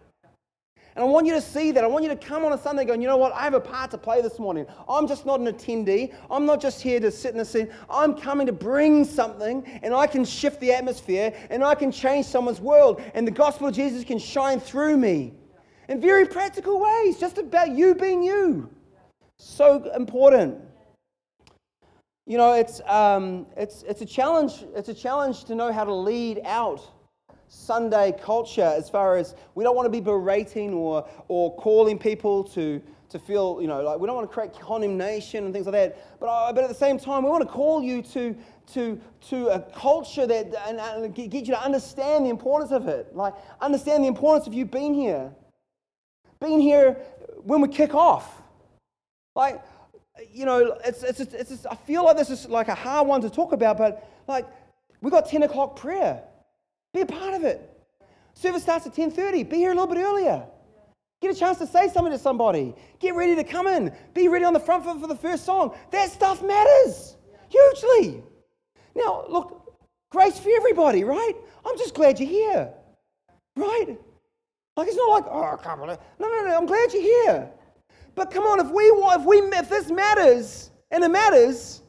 And 0.94 1.02
I 1.02 1.09
want 1.09 1.26
you 1.26 1.33
to 1.33 1.40
see 1.40 1.70
that. 1.72 1.83
I 1.83 1.87
want 1.87 2.05
you 2.05 2.11
to 2.11 2.16
come 2.16 2.44
on 2.44 2.52
a 2.52 2.59
Sunday 2.59 2.85
going, 2.85 3.00
you 3.00 3.09
know 3.09 3.16
what? 3.16 3.33
I 3.33 3.44
have 3.44 3.55
a 3.55 3.61
part 3.61 3.90
to 3.92 3.98
play 3.98 4.20
this 4.20 4.38
morning. 4.38 4.66
I'm 4.88 5.09
just 5.09 5.24
not 5.24 5.40
an 5.40 5.46
attendee. 5.46 6.14
I'm 6.31 6.44
not 6.44 6.61
just 6.61 6.83
here 6.83 7.00
to 7.00 7.11
sit 7.11 7.33
in 7.33 7.40
a 7.40 7.44
seat. 7.44 7.70
I'm 7.88 8.14
coming 8.14 8.46
to 8.46 8.52
bring 8.52 9.05
something, 9.05 9.64
and 9.83 9.94
I 9.94 10.07
can 10.07 10.24
shift 10.24 10.61
the 10.61 10.72
atmosphere, 10.72 11.33
and 11.48 11.64
I 11.64 11.74
can 11.74 11.90
change 11.90 12.26
someone's 12.26 12.61
world, 12.61 13.00
and 13.14 13.26
the 13.26 13.33
gospel 13.33 13.68
of 13.68 13.74
Jesus 13.74 14.05
can 14.05 14.18
shine 14.18 14.61
through 14.61 14.98
me 14.98 15.33
in 15.88 16.00
very 16.00 16.26
practical 16.26 16.78
ways, 16.78 17.18
just 17.18 17.38
about 17.38 17.70
you 17.70 17.94
being 17.94 18.22
you. 18.22 18.68
So 19.38 19.90
important. 19.96 20.59
You 22.26 22.38
know, 22.38 22.52
it's, 22.52 22.81
um, 22.87 23.46
it's, 23.57 23.83
it's, 23.83 24.00
a 24.00 24.07
challenge, 24.07 24.64
it's 24.76 24.88
a 24.88 24.94
challenge 24.94 25.44
to 25.44 25.55
know 25.55 25.72
how 25.72 25.85
to 25.85 25.92
lead 25.94 26.40
out 26.44 26.81
Sunday 27.55 28.15
culture 28.23 28.62
as 28.62 28.88
far 28.88 29.19
as 29.19 29.35
we 29.55 29.62
don't 29.62 29.77
want 29.77 29.85
to 29.85 29.91
be 29.91 30.01
berating 30.01 30.73
or, 30.73 31.07
or 31.29 31.55
calling 31.57 31.99
people 31.99 32.43
to, 32.45 32.83
to 33.11 33.19
feel, 33.19 33.59
you 33.61 33.69
know, 33.69 33.83
like 33.83 34.01
we 34.01 34.07
don't 34.07 34.17
want 34.17 34.29
to 34.29 34.33
create 34.33 34.59
condemnation 34.59 35.45
and 35.45 35.53
things 35.53 35.67
like 35.67 35.75
that. 35.75 36.19
But, 36.19 36.27
uh, 36.27 36.53
but 36.55 36.65
at 36.65 36.71
the 36.71 36.75
same 36.75 36.99
time, 36.99 37.25
we 37.25 37.29
want 37.29 37.47
to 37.47 37.53
call 37.53 37.83
you 37.83 38.01
to, 38.05 38.35
to, 38.73 38.99
to 39.29 39.49
a 39.49 39.61
culture 39.61 40.27
that 40.27 40.47
and, 40.67 40.81
and 40.81 41.15
get 41.15 41.35
you 41.35 41.53
to 41.53 41.62
understand 41.62 42.25
the 42.25 42.31
importance 42.31 42.73
of 42.73 42.88
it. 42.88 43.15
Like, 43.15 43.35
understand 43.61 44.03
the 44.03 44.09
importance 44.09 44.47
of 44.47 44.55
you 44.55 44.65
being 44.65 44.95
here. 44.95 45.31
Being 46.41 46.59
here 46.59 46.97
when 47.43 47.61
we 47.61 47.69
kick 47.69 47.95
off. 47.95 48.41
Like, 49.35 49.62
you 50.33 50.47
know, 50.47 50.79
it's, 50.87 51.03
it's, 51.03 51.21
it's, 51.21 51.35
it's, 51.35 51.67
I 51.67 51.75
feel 51.75 52.03
like 52.03 52.17
this 52.17 52.31
is 52.31 52.49
like 52.49 52.69
a 52.69 52.75
hard 52.75 53.07
one 53.07 53.21
to 53.21 53.29
talk 53.29 53.53
about, 53.53 53.77
but 53.77 54.09
like, 54.27 54.47
we 55.03 55.11
got 55.11 55.29
10 55.29 55.43
o'clock 55.43 55.77
prayer. 55.77 56.23
Be 56.94 57.00
a 57.00 57.07
part 57.07 57.35
of 57.35 57.44
it. 57.44 57.68
Service 58.35 58.62
starts 58.62 58.87
at 58.87 58.94
10:30. 58.94 59.48
Be 59.48 59.57
here 59.57 59.70
a 59.70 59.74
little 59.74 59.92
bit 59.92 59.98
earlier. 59.98 60.46
Get 61.20 61.37
a 61.37 61.38
chance 61.38 61.59
to 61.59 61.66
say 61.66 61.88
something 61.88 62.12
to 62.12 62.18
somebody. 62.18 62.74
Get 62.98 63.14
ready 63.14 63.37
to 63.37 63.44
come 63.44 63.66
in. 63.66 63.94
Be 64.12 64.28
ready 64.28 64.44
on 64.44 64.52
the 64.52 64.61
front 64.61 64.85
foot 64.85 65.00
for 65.00 65.07
the 65.07 65.16
first 65.16 65.44
song. 65.44 65.74
That 65.90 66.11
stuff 66.11 66.42
matters 66.42 67.16
hugely. 67.48 68.22
Now, 68.94 69.24
look, 69.28 69.74
grace 70.11 70.38
for 70.38 70.50
everybody, 70.50 71.05
right? 71.05 71.35
I'm 71.64 71.78
just 71.78 71.94
glad 71.94 72.18
you're 72.18 72.28
here, 72.28 72.74
right? 73.57 73.96
Like 74.76 74.88
it's 74.88 74.96
not 74.96 75.11
like, 75.11 75.24
oh, 75.28 75.57
I 75.59 75.62
can't 75.62 75.81
believe. 75.81 75.98
No, 76.18 76.28
no, 76.28 76.44
no. 76.44 76.57
I'm 76.57 76.66
glad 76.66 76.92
you're 76.92 77.02
here. 77.02 77.50
But 78.14 78.31
come 78.31 78.44
on, 78.44 78.61
if 78.61 78.70
we 78.70 78.85
if 78.85 79.24
we 79.24 79.38
if 79.38 79.68
this 79.68 79.90
matters 79.90 80.70
and 80.90 81.05
it 81.05 81.09
matters, 81.09 81.83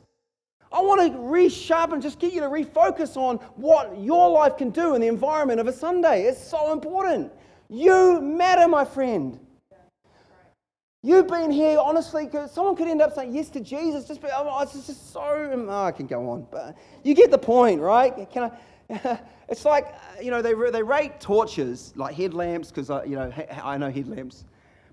I 0.73 0.81
want 0.81 1.13
to 1.13 1.19
resharpen, 1.19 2.01
just 2.01 2.17
get 2.17 2.33
you 2.33 2.41
to 2.41 2.47
refocus 2.47 3.15
on 3.15 3.37
what 3.55 3.95
your 3.99 4.27
life 4.29 4.57
can 4.57 4.71
do 4.71 4.95
in 4.95 5.01
the 5.01 5.07
environment 5.07 5.59
of 5.59 5.67
a 5.67 5.73
Sunday. 5.73 6.23
It's 6.23 6.43
so 6.43 6.73
important. 6.73 7.31
You 7.69 8.19
matter, 8.19 8.67
my 8.67 8.83
friend. 8.83 9.39
You've 11.03 11.27
been 11.27 11.51
here, 11.51 11.77
honestly, 11.79 12.27
someone 12.51 12.75
could 12.75 12.87
end 12.87 13.01
up 13.01 13.13
saying 13.13 13.35
yes 13.35 13.49
to 13.49 13.59
Jesus. 13.59 14.05
Just, 14.07 14.21
be, 14.21 14.29
oh, 14.33 14.61
it's 14.61 14.73
just 14.73 15.11
so, 15.11 15.19
mm, 15.19 15.67
oh, 15.69 15.83
I 15.83 15.91
can 15.91 16.07
go 16.07 16.29
on, 16.29 16.47
but 16.49 16.75
you 17.03 17.13
get 17.13 17.29
the 17.29 17.37
point, 17.37 17.79
right? 17.79 18.29
Can 18.31 18.51
I? 18.89 19.19
It's 19.49 19.65
like, 19.65 19.93
you 20.21 20.31
know, 20.31 20.41
they, 20.41 20.53
they 20.71 20.81
rate 20.81 21.19
torches, 21.19 21.93
like 21.97 22.15
headlamps, 22.15 22.69
because, 22.69 22.89
uh, 22.89 23.03
you 23.05 23.17
know, 23.17 23.31
I 23.63 23.77
know 23.77 23.91
headlamps, 23.91 24.45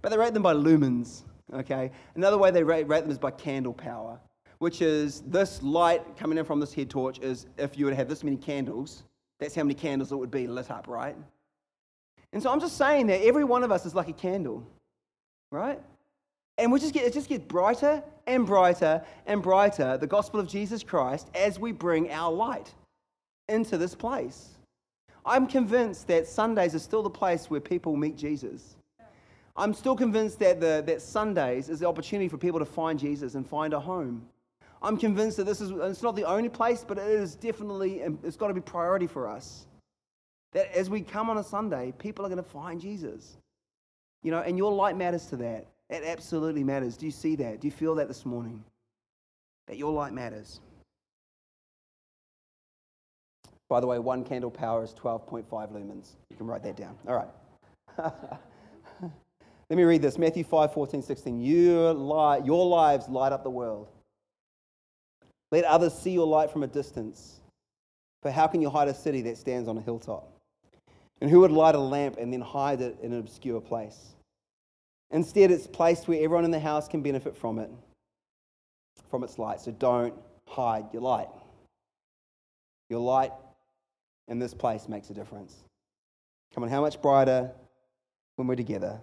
but 0.02 0.10
they 0.10 0.18
rate 0.18 0.34
them 0.34 0.42
by 0.42 0.54
lumens, 0.54 1.22
okay? 1.54 1.92
Another 2.16 2.36
way 2.36 2.50
they 2.50 2.64
rate, 2.64 2.88
rate 2.88 3.02
them 3.02 3.12
is 3.12 3.16
by 3.16 3.30
candle 3.30 3.72
power 3.72 4.18
which 4.60 4.82
is 4.82 5.22
this 5.22 5.62
light 5.62 6.16
coming 6.16 6.38
in 6.38 6.44
from 6.44 6.60
this 6.60 6.72
head 6.72 6.90
torch 6.90 7.18
is 7.20 7.46
if 7.56 7.78
you 7.78 7.86
would 7.86 7.94
have 7.94 8.08
this 8.08 8.22
many 8.22 8.36
candles, 8.36 9.02
that's 9.38 9.54
how 9.54 9.62
many 9.62 9.74
candles 9.74 10.12
it 10.12 10.16
would 10.16 10.30
be 10.30 10.46
lit 10.46 10.70
up, 10.70 10.86
right? 10.86 11.16
And 12.32 12.42
so 12.42 12.52
I'm 12.52 12.60
just 12.60 12.76
saying 12.76 13.06
that 13.06 13.22
every 13.22 13.42
one 13.42 13.64
of 13.64 13.72
us 13.72 13.86
is 13.86 13.94
like 13.94 14.08
a 14.08 14.12
candle, 14.12 14.62
right? 15.50 15.80
And 16.58 16.70
we 16.70 16.78
just 16.78 16.92
get, 16.92 17.04
it 17.04 17.14
just 17.14 17.30
gets 17.30 17.42
brighter 17.44 18.02
and 18.26 18.46
brighter 18.46 19.02
and 19.26 19.42
brighter, 19.42 19.96
the 19.96 20.06
gospel 20.06 20.38
of 20.38 20.46
Jesus 20.46 20.82
Christ, 20.82 21.30
as 21.34 21.58
we 21.58 21.72
bring 21.72 22.10
our 22.10 22.30
light 22.30 22.72
into 23.48 23.78
this 23.78 23.94
place. 23.94 24.50
I'm 25.24 25.46
convinced 25.46 26.06
that 26.08 26.26
Sundays 26.26 26.74
are 26.74 26.80
still 26.80 27.02
the 27.02 27.08
place 27.08 27.48
where 27.48 27.60
people 27.60 27.96
meet 27.96 28.16
Jesus. 28.16 28.76
I'm 29.56 29.72
still 29.72 29.96
convinced 29.96 30.38
that, 30.40 30.60
the, 30.60 30.82
that 30.86 31.00
Sundays 31.00 31.70
is 31.70 31.80
the 31.80 31.88
opportunity 31.88 32.28
for 32.28 32.36
people 32.36 32.58
to 32.58 32.66
find 32.66 32.98
Jesus 32.98 33.34
and 33.36 33.46
find 33.46 33.72
a 33.72 33.80
home. 33.80 34.26
I'm 34.82 34.96
convinced 34.96 35.36
that 35.36 35.44
this 35.44 35.60
is 35.60 35.70
it's 35.70 36.02
not 36.02 36.16
the 36.16 36.24
only 36.24 36.48
place, 36.48 36.84
but 36.86 36.98
it 36.98 37.06
is 37.06 37.34
definitely 37.34 38.02
um, 38.02 38.18
it's 38.22 38.36
got 38.36 38.48
to 38.48 38.54
be 38.54 38.60
priority 38.60 39.06
for 39.06 39.28
us. 39.28 39.66
That 40.52 40.74
as 40.76 40.88
we 40.88 41.02
come 41.02 41.28
on 41.30 41.38
a 41.38 41.44
Sunday, 41.44 41.92
people 41.98 42.24
are 42.24 42.28
going 42.28 42.42
to 42.42 42.50
find 42.50 42.80
Jesus. 42.80 43.36
You 44.22 44.30
know, 44.30 44.40
and 44.40 44.56
your 44.56 44.72
light 44.72 44.96
matters 44.96 45.26
to 45.26 45.36
that. 45.36 45.66
It 45.88 46.04
absolutely 46.04 46.64
matters. 46.64 46.96
Do 46.96 47.06
you 47.06 47.12
see 47.12 47.36
that? 47.36 47.60
Do 47.60 47.68
you 47.68 47.72
feel 47.72 47.94
that 47.96 48.08
this 48.08 48.24
morning? 48.24 48.62
That 49.66 49.76
your 49.76 49.92
light 49.92 50.12
matters. 50.12 50.60
By 53.68 53.80
the 53.80 53.86
way, 53.86 53.98
one 53.98 54.24
candle 54.24 54.50
power 54.50 54.82
is 54.82 54.92
12.5 54.94 55.44
lumens. 55.48 56.16
You 56.28 56.36
can 56.36 56.46
write 56.46 56.64
that 56.64 56.76
down. 56.76 56.96
All 57.06 57.14
right. 57.14 57.28
Let 59.70 59.76
me 59.76 59.84
read 59.84 60.02
this 60.02 60.18
Matthew 60.18 60.42
5 60.42 60.74
14, 60.74 61.02
16. 61.02 61.40
Your, 61.40 61.92
light, 61.92 62.44
your 62.44 62.66
lives 62.66 63.08
light 63.08 63.32
up 63.32 63.44
the 63.44 63.50
world. 63.50 63.88
Let 65.50 65.64
others 65.64 65.94
see 65.94 66.10
your 66.10 66.26
light 66.26 66.50
from 66.50 66.62
a 66.62 66.66
distance. 66.66 67.40
For 68.22 68.30
how 68.30 68.46
can 68.46 68.60
you 68.60 68.70
hide 68.70 68.88
a 68.88 68.94
city 68.94 69.22
that 69.22 69.38
stands 69.38 69.68
on 69.68 69.78
a 69.78 69.80
hilltop? 69.80 70.30
And 71.20 71.30
who 71.30 71.40
would 71.40 71.50
light 71.50 71.74
a 71.74 71.78
lamp 71.78 72.16
and 72.18 72.32
then 72.32 72.40
hide 72.40 72.80
it 72.80 72.98
in 73.02 73.12
an 73.12 73.18
obscure 73.18 73.60
place? 73.60 74.14
Instead, 75.10 75.50
it's 75.50 75.66
placed 75.66 76.06
where 76.06 76.22
everyone 76.22 76.44
in 76.44 76.50
the 76.50 76.60
house 76.60 76.86
can 76.86 77.02
benefit 77.02 77.36
from 77.36 77.58
it, 77.58 77.70
from 79.10 79.24
its 79.24 79.38
light. 79.38 79.60
So 79.60 79.72
don't 79.72 80.14
hide 80.46 80.86
your 80.92 81.02
light. 81.02 81.28
Your 82.88 83.00
light 83.00 83.32
in 84.28 84.38
this 84.38 84.54
place 84.54 84.88
makes 84.88 85.10
a 85.10 85.14
difference. 85.14 85.56
Come 86.54 86.64
on, 86.64 86.70
how 86.70 86.80
much 86.80 87.00
brighter 87.02 87.50
when 88.36 88.46
we're 88.46 88.56
together? 88.56 89.00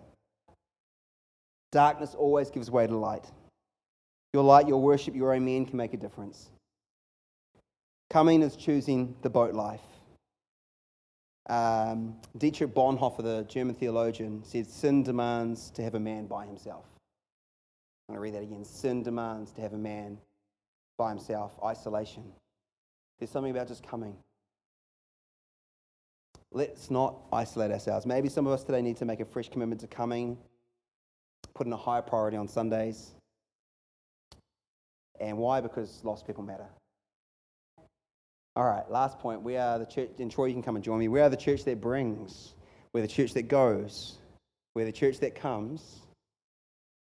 Darkness 1.72 2.16
always 2.16 2.50
gives 2.50 2.72
way 2.72 2.88
to 2.88 2.96
light. 2.96 3.26
Your 4.38 4.43
light, 4.43 4.67
your 4.67 4.80
worship, 4.80 5.15
your 5.15 5.34
amen 5.34 5.65
can 5.65 5.78
make 5.78 5.95
a 5.95 5.97
difference. 5.97 6.52
Coming 8.12 8.43
is 8.43 8.56
choosing 8.56 9.15
the 9.23 9.32
boat 9.32 9.56
life. 9.56 9.82
Um, 11.50 12.17
Dietrich 12.38 12.71
Bonhoeffer, 12.76 13.23
the 13.23 13.47
German 13.50 13.73
theologian, 13.73 14.43
said, 14.43 14.67
Sin 14.67 15.02
demands 15.02 15.71
to 15.71 15.82
have 15.82 15.95
a 15.95 16.00
man 16.00 16.28
by 16.28 16.45
himself. 16.45 16.86
I'm 18.08 18.13
going 18.13 18.17
to 18.17 18.21
read 18.21 18.36
that 18.36 18.47
again. 18.47 18.63
Sin 18.63 19.02
demands 19.02 19.54
to 19.54 19.62
have 19.62 19.73
a 19.73 19.78
man 19.80 20.19
by 21.00 21.10
himself, 21.10 21.58
isolation. 21.65 22.23
There's 23.17 23.32
something 23.32 23.50
about 23.50 23.67
just 23.67 23.82
coming. 23.82 24.15
Let's 26.52 26.91
not 26.91 27.15
isolate 27.34 27.71
ourselves. 27.71 28.06
Maybe 28.06 28.30
some 28.30 28.45
of 28.45 28.54
us 28.54 28.63
today 28.63 28.84
need 28.84 28.97
to 28.97 29.06
make 29.06 29.19
a 29.19 29.26
fresh 29.26 29.50
commitment 29.50 29.82
to 29.82 29.88
coming, 29.88 30.38
putting 31.56 31.73
a 31.73 31.78
higher 31.78 32.04
priority 32.04 32.38
on 32.38 32.47
Sundays. 32.47 33.15
And 35.20 35.38
why? 35.38 35.62
Because 35.62 36.02
lost 36.04 36.28
people 36.28 36.44
matter. 36.44 36.68
All 38.56 38.66
right, 38.66 38.90
last 38.90 39.20
point. 39.20 39.42
We 39.42 39.58
are 39.58 39.78
the 39.78 39.86
church, 39.86 40.10
and 40.20 40.32
Troy, 40.32 40.46
you 40.46 40.54
can 40.54 40.64
come 40.64 40.76
and 40.76 40.84
join 40.84 41.00
me. 41.00 41.08
We 41.08 41.20
are 41.20 41.30
the 41.30 41.38
church 41.38 41.64
that 41.66 41.80
brings, 41.80 42.54
we're 42.94 43.02
the 43.02 43.08
church 43.08 43.34
that 43.34 43.44
goes, 43.44 44.18
we're 44.74 44.86
the 44.86 44.92
church 44.92 45.20
that 45.20 45.36
comes, 45.36 46.02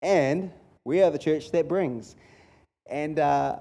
and 0.03 0.51
we 0.85 1.01
are 1.01 1.09
the 1.09 1.17
church 1.17 1.51
that 1.51 1.67
brings. 1.67 2.15
And 2.87 3.17
uh, 3.17 3.57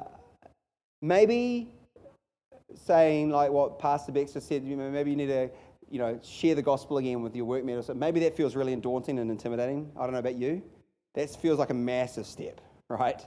maybe 1.01 1.69
saying, 2.75 3.31
like 3.31 3.51
what 3.51 3.79
Pastor 3.79 4.13
Baxter 4.13 4.41
said, 4.41 4.63
maybe 4.63 5.11
you 5.11 5.17
need 5.17 5.29
to 5.29 5.49
you 5.91 5.99
know, 5.99 6.19
share 6.23 6.55
the 6.55 6.63
gospel 6.63 6.99
again 6.99 7.23
with 7.23 7.35
your 7.37 7.47
workmate 7.47 7.79
or 7.79 7.83
something. 7.83 8.01
Maybe 8.01 8.21
that 8.21 8.37
feels 8.37 8.57
really 8.57 8.75
daunting 8.77 9.19
and 9.19 9.31
intimidating. 9.31 9.91
I 9.97 10.03
don't 10.03 10.13
know 10.13 10.19
about 10.19 10.37
you. 10.37 10.63
That 11.15 11.31
feels 11.31 11.59
like 11.59 11.71
a 11.71 11.75
massive 11.75 12.27
step, 12.27 12.61
right? 12.89 13.25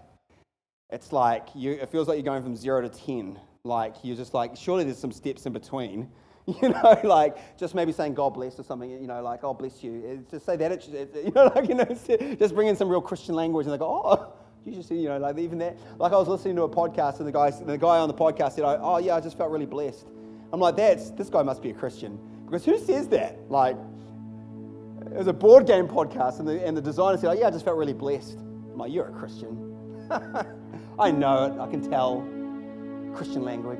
It's 0.91 1.12
like 1.12 1.47
you, 1.54 1.73
it 1.73 1.89
feels 1.89 2.08
like 2.08 2.15
you're 2.15 2.23
going 2.23 2.41
from 2.41 2.56
zero 2.56 2.82
to 2.82 2.89
10. 2.89 3.39
Like 3.63 3.95
you're 4.04 4.15
just 4.15 4.34
like, 4.34 4.56
surely 4.56 4.84
there's 4.84 4.97
some 4.97 5.12
steps 5.12 5.45
in 5.45 5.54
between. 5.54 6.10
You 6.63 6.69
know, 6.69 6.99
like 7.04 7.60
just 7.60 7.75
maybe 7.75 7.91
saying 7.91 8.15
God 8.15 8.34
bless 8.34 8.58
or 8.60 8.63
something, 8.63 8.89
you 8.89 9.06
know, 9.06 9.21
like, 9.21 9.43
oh, 9.43 9.54
bless 9.54 9.84
you. 9.84 10.25
just 10.32 10.47
say 10.47 10.56
that, 10.56 10.88
you 11.23 11.32
know, 11.36 11.52
like, 11.56 11.69
you 11.69 11.75
know, 11.75 11.86
just 12.39 12.56
bring 12.56 12.67
in 12.67 12.75
some 12.75 12.89
real 12.89 13.02
Christian 13.02 13.36
language 13.36 13.67
and 13.67 13.73
they 13.73 13.78
go, 13.78 14.02
oh, 14.04 14.34
you 14.65 14.73
just 14.73 14.89
you 14.89 15.10
know, 15.10 15.19
like 15.19 15.38
even 15.38 15.60
that. 15.60 15.78
Like 15.99 16.12
I 16.12 16.15
was 16.15 16.28
listening 16.28 16.56
to 16.56 16.63
a 16.63 16.69
podcast 16.69 17.19
and 17.19 17.28
the 17.28 17.32
guy, 17.32 17.52
the 17.52 17.78
guy 17.78 17.99
on 17.99 18.08
the 18.08 18.15
podcast 18.15 18.54
said, 18.54 18.63
oh, 18.65 18.97
yeah, 18.97 19.15
I 19.15 19.19
just 19.19 19.38
felt 19.38 19.52
really 19.52 19.67
blessed. 19.67 20.08
I'm 20.52 20.60
like, 20.60 20.75
that's, 20.75 21.12
this 21.12 21.30
guy 21.30 21.43
must 21.43 21.62
be 21.62 21.69
a 21.69 21.73
Christian. 21.73 22.17
Because 22.45 22.65
who 22.65 22.80
says 22.80 23.08
that? 23.10 23.38
Like, 23.47 23.75
it 25.06 25.17
was 25.17 25.28
a 25.28 25.34
board 25.34 25.67
game 25.67 25.88
podcast 25.88 26.39
and 26.39 26.47
the, 26.47 26.65
and 26.65 26.75
the 26.75 26.82
designer 26.82 27.17
said, 27.17 27.30
oh, 27.30 27.39
yeah, 27.39 27.45
I 27.45 27.52
just 27.52 27.63
felt 27.63 27.78
really 27.78 27.93
blessed. 27.93 28.39
I'm 28.39 28.78
like, 28.78 28.91
you're 28.91 29.10
a 29.10 29.12
Christian. 29.12 29.69
I 30.99 31.12
know 31.12 31.45
it. 31.45 31.59
I 31.59 31.67
can 31.67 31.89
tell. 31.89 32.27
Christian 33.15 33.43
language. 33.43 33.79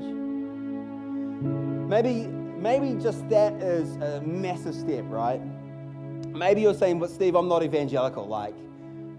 Maybe, 1.90 2.28
maybe 2.28 3.02
just 3.02 3.28
that 3.30 3.54
is 3.62 3.96
a 3.98 4.22
massive 4.22 4.76
step, 4.76 5.04
right? 5.08 5.42
Maybe 6.28 6.62
you're 6.62 6.74
saying, 6.74 7.00
but 7.00 7.10
Steve, 7.10 7.36
I'm 7.36 7.48
not 7.48 7.64
evangelical. 7.64 8.28
Like, 8.28 8.56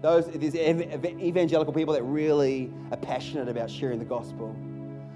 those, 0.01 0.27
there's 0.27 0.55
evangelical 0.55 1.73
people 1.73 1.93
that 1.93 2.03
really 2.03 2.71
are 2.91 2.97
passionate 2.97 3.47
about 3.47 3.69
sharing 3.69 3.99
the 3.99 4.05
gospel. 4.05 4.55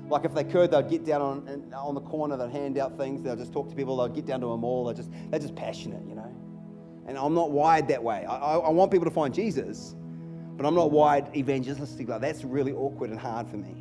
Like 0.08 0.24
if 0.24 0.36
they 0.36 0.44
could, 0.44 0.70
they'd 0.70 0.88
get 0.88 1.04
down 1.04 1.22
on, 1.22 1.74
on 1.74 1.96
the 1.96 2.02
corner, 2.02 2.38
they'd 2.38 2.52
hand 2.52 2.78
out 2.78 2.96
things, 2.98 3.24
they'll 3.24 3.36
just 3.36 3.52
talk 3.52 3.70
to 3.70 3.76
people, 3.76 3.98
they'll 3.98 4.08
get 4.08 4.28
down 4.28 4.42
to 4.42 4.52
a 4.52 4.58
mall, 4.58 4.86
they're 4.86 4.94
just, 4.94 5.10
they're 5.32 5.40
just 5.40 5.56
passionate, 5.56 6.08
you 6.08 6.14
know. 6.14 6.32
And 7.08 7.18
I'm 7.18 7.34
not 7.34 7.50
wired 7.50 7.88
that 7.88 8.04
way. 8.04 8.26
I, 8.26 8.36
I, 8.36 8.58
I 8.58 8.70
want 8.70 8.92
people 8.92 9.06
to 9.06 9.12
find 9.12 9.34
Jesus, 9.34 9.96
but 10.58 10.66
I'm 10.66 10.76
not 10.76 10.92
wide 10.92 11.36
evangelistic. 11.36 12.08
Like 12.08 12.22
that's 12.22 12.44
really 12.44 12.72
awkward 12.72 13.10
and 13.10 13.20
hard 13.20 13.48
for 13.50 13.58
me. 13.58 13.76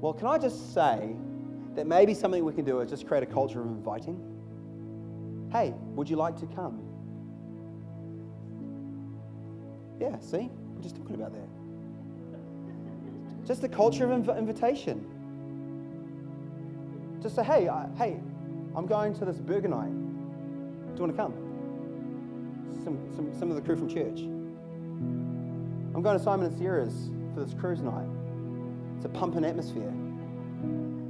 Well, 0.00 0.12
can 0.12 0.26
I 0.26 0.38
just 0.38 0.74
say 0.74 1.16
that 1.74 1.86
maybe 1.86 2.12
something 2.14 2.44
we 2.44 2.52
can 2.52 2.64
do 2.64 2.80
is 2.80 2.90
just 2.90 3.06
create 3.06 3.22
a 3.22 3.26
culture 3.26 3.60
of 3.60 3.66
inviting? 3.66 4.20
Hey, 5.50 5.72
would 5.94 6.10
you 6.10 6.16
like 6.16 6.36
to 6.40 6.46
come? 6.46 6.82
Yeah, 10.00 10.18
see? 10.20 10.50
We're 10.74 10.82
just 10.82 10.96
talking 10.96 11.14
about 11.14 11.32
that. 11.32 11.48
Just 13.46 13.62
a 13.64 13.68
culture 13.68 14.10
of 14.10 14.22
inv- 14.22 14.36
invitation. 14.38 15.06
Just 17.22 17.36
say, 17.36 17.44
hey, 17.44 17.68
I, 17.68 17.86
hey, 17.96 18.20
I'm 18.76 18.86
going 18.86 19.14
to 19.14 19.24
this 19.24 19.38
burger 19.38 19.68
night. 19.68 19.92
Do 19.92 21.02
you 21.02 21.08
want 21.08 21.12
to 21.12 21.16
come? 21.16 21.32
Some, 22.84 22.98
some, 23.14 23.38
some 23.38 23.50
of 23.50 23.56
the 23.56 23.62
crew 23.62 23.76
from 23.76 23.88
church. 23.88 24.20
I'm 25.94 26.02
going 26.02 26.18
to 26.18 26.24
Simon 26.24 26.46
and 26.46 26.58
Sierra's 26.58 27.08
for 27.34 27.44
this 27.44 27.54
cruise 27.54 27.80
night. 27.80 28.08
It's 28.96 29.04
a 29.04 29.08
pumping 29.08 29.44
atmosphere. 29.44 29.92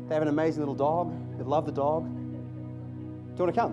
They 0.09 0.15
have 0.15 0.21
an 0.23 0.29
amazing 0.29 0.61
little 0.61 0.75
dog. 0.75 1.11
They 1.39 1.45
love 1.45 1.65
the 1.65 1.73
dog. 1.73 2.05
Do 2.05 2.11
you 2.11 3.45
want 3.45 3.55
to 3.55 3.61
come? 3.61 3.73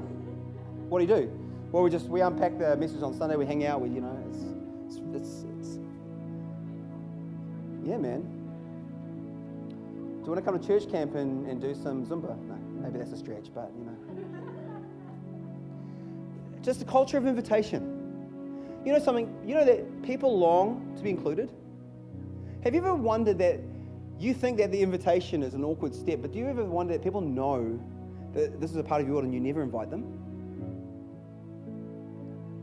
What 0.90 1.00
do 1.00 1.06
you 1.06 1.22
do? 1.22 1.32
Well, 1.72 1.84
we 1.84 1.90
just 1.90 2.08
we 2.08 2.22
unpack 2.22 2.58
the 2.58 2.78
message 2.78 3.02
on 3.02 3.14
Sunday. 3.14 3.36
We 3.36 3.46
hang 3.46 3.66
out. 3.66 3.82
We 3.82 3.90
you 3.90 4.00
know 4.02 4.18
it's 4.30 4.40
it's, 4.88 5.02
it's, 5.14 5.46
it's 5.60 5.80
yeah, 7.84 7.98
man. 7.98 8.22
Do 10.22 10.26
you 10.26 10.32
want 10.32 10.38
to 10.38 10.42
come 10.42 10.58
to 10.60 10.66
church 10.66 10.90
camp 10.90 11.16
and, 11.16 11.46
and 11.48 11.60
do 11.60 11.74
some 11.74 12.06
Zumba? 12.06 12.38
No, 12.48 12.58
maybe 12.82 13.00
that's 13.00 13.12
a 13.12 13.18
stretch, 13.18 13.54
but 13.54 13.72
you 13.78 13.86
know. 13.86 13.98
Just 16.62 16.82
a 16.82 16.86
culture 16.86 17.18
of 17.18 17.26
invitation. 17.26 18.01
You 18.86 18.94
know 18.94 19.00
something? 19.00 19.34
You 19.46 19.56
know 19.56 19.66
that 19.66 20.04
people 20.04 20.38
long 20.38 20.94
to 20.98 21.04
be 21.04 21.10
included? 21.10 21.52
Have 22.64 22.74
you 22.74 22.82
ever 22.82 22.96
wondered 22.96 23.38
that 23.40 23.60
you 24.20 24.34
think 24.34 24.58
that 24.58 24.72
the 24.72 24.80
invitation 24.82 25.42
is 25.42 25.54
an 25.54 25.64
awkward 25.64 25.96
step, 25.96 26.22
but 26.22 26.32
do 26.32 26.40
you 26.40 26.48
ever 26.48 26.64
wonder 26.64 26.94
that 26.94 27.04
people 27.04 27.22
know 27.22 27.80
that 28.34 28.62
this 28.62 28.70
is 28.72 28.78
a 28.78 28.84
part 28.84 29.02
of 29.02 29.08
your 29.08 29.16
world 29.16 29.26
and 29.26 29.34
you 29.34 29.40
never 29.40 29.64
invite 29.64 29.90
them? 29.90 30.04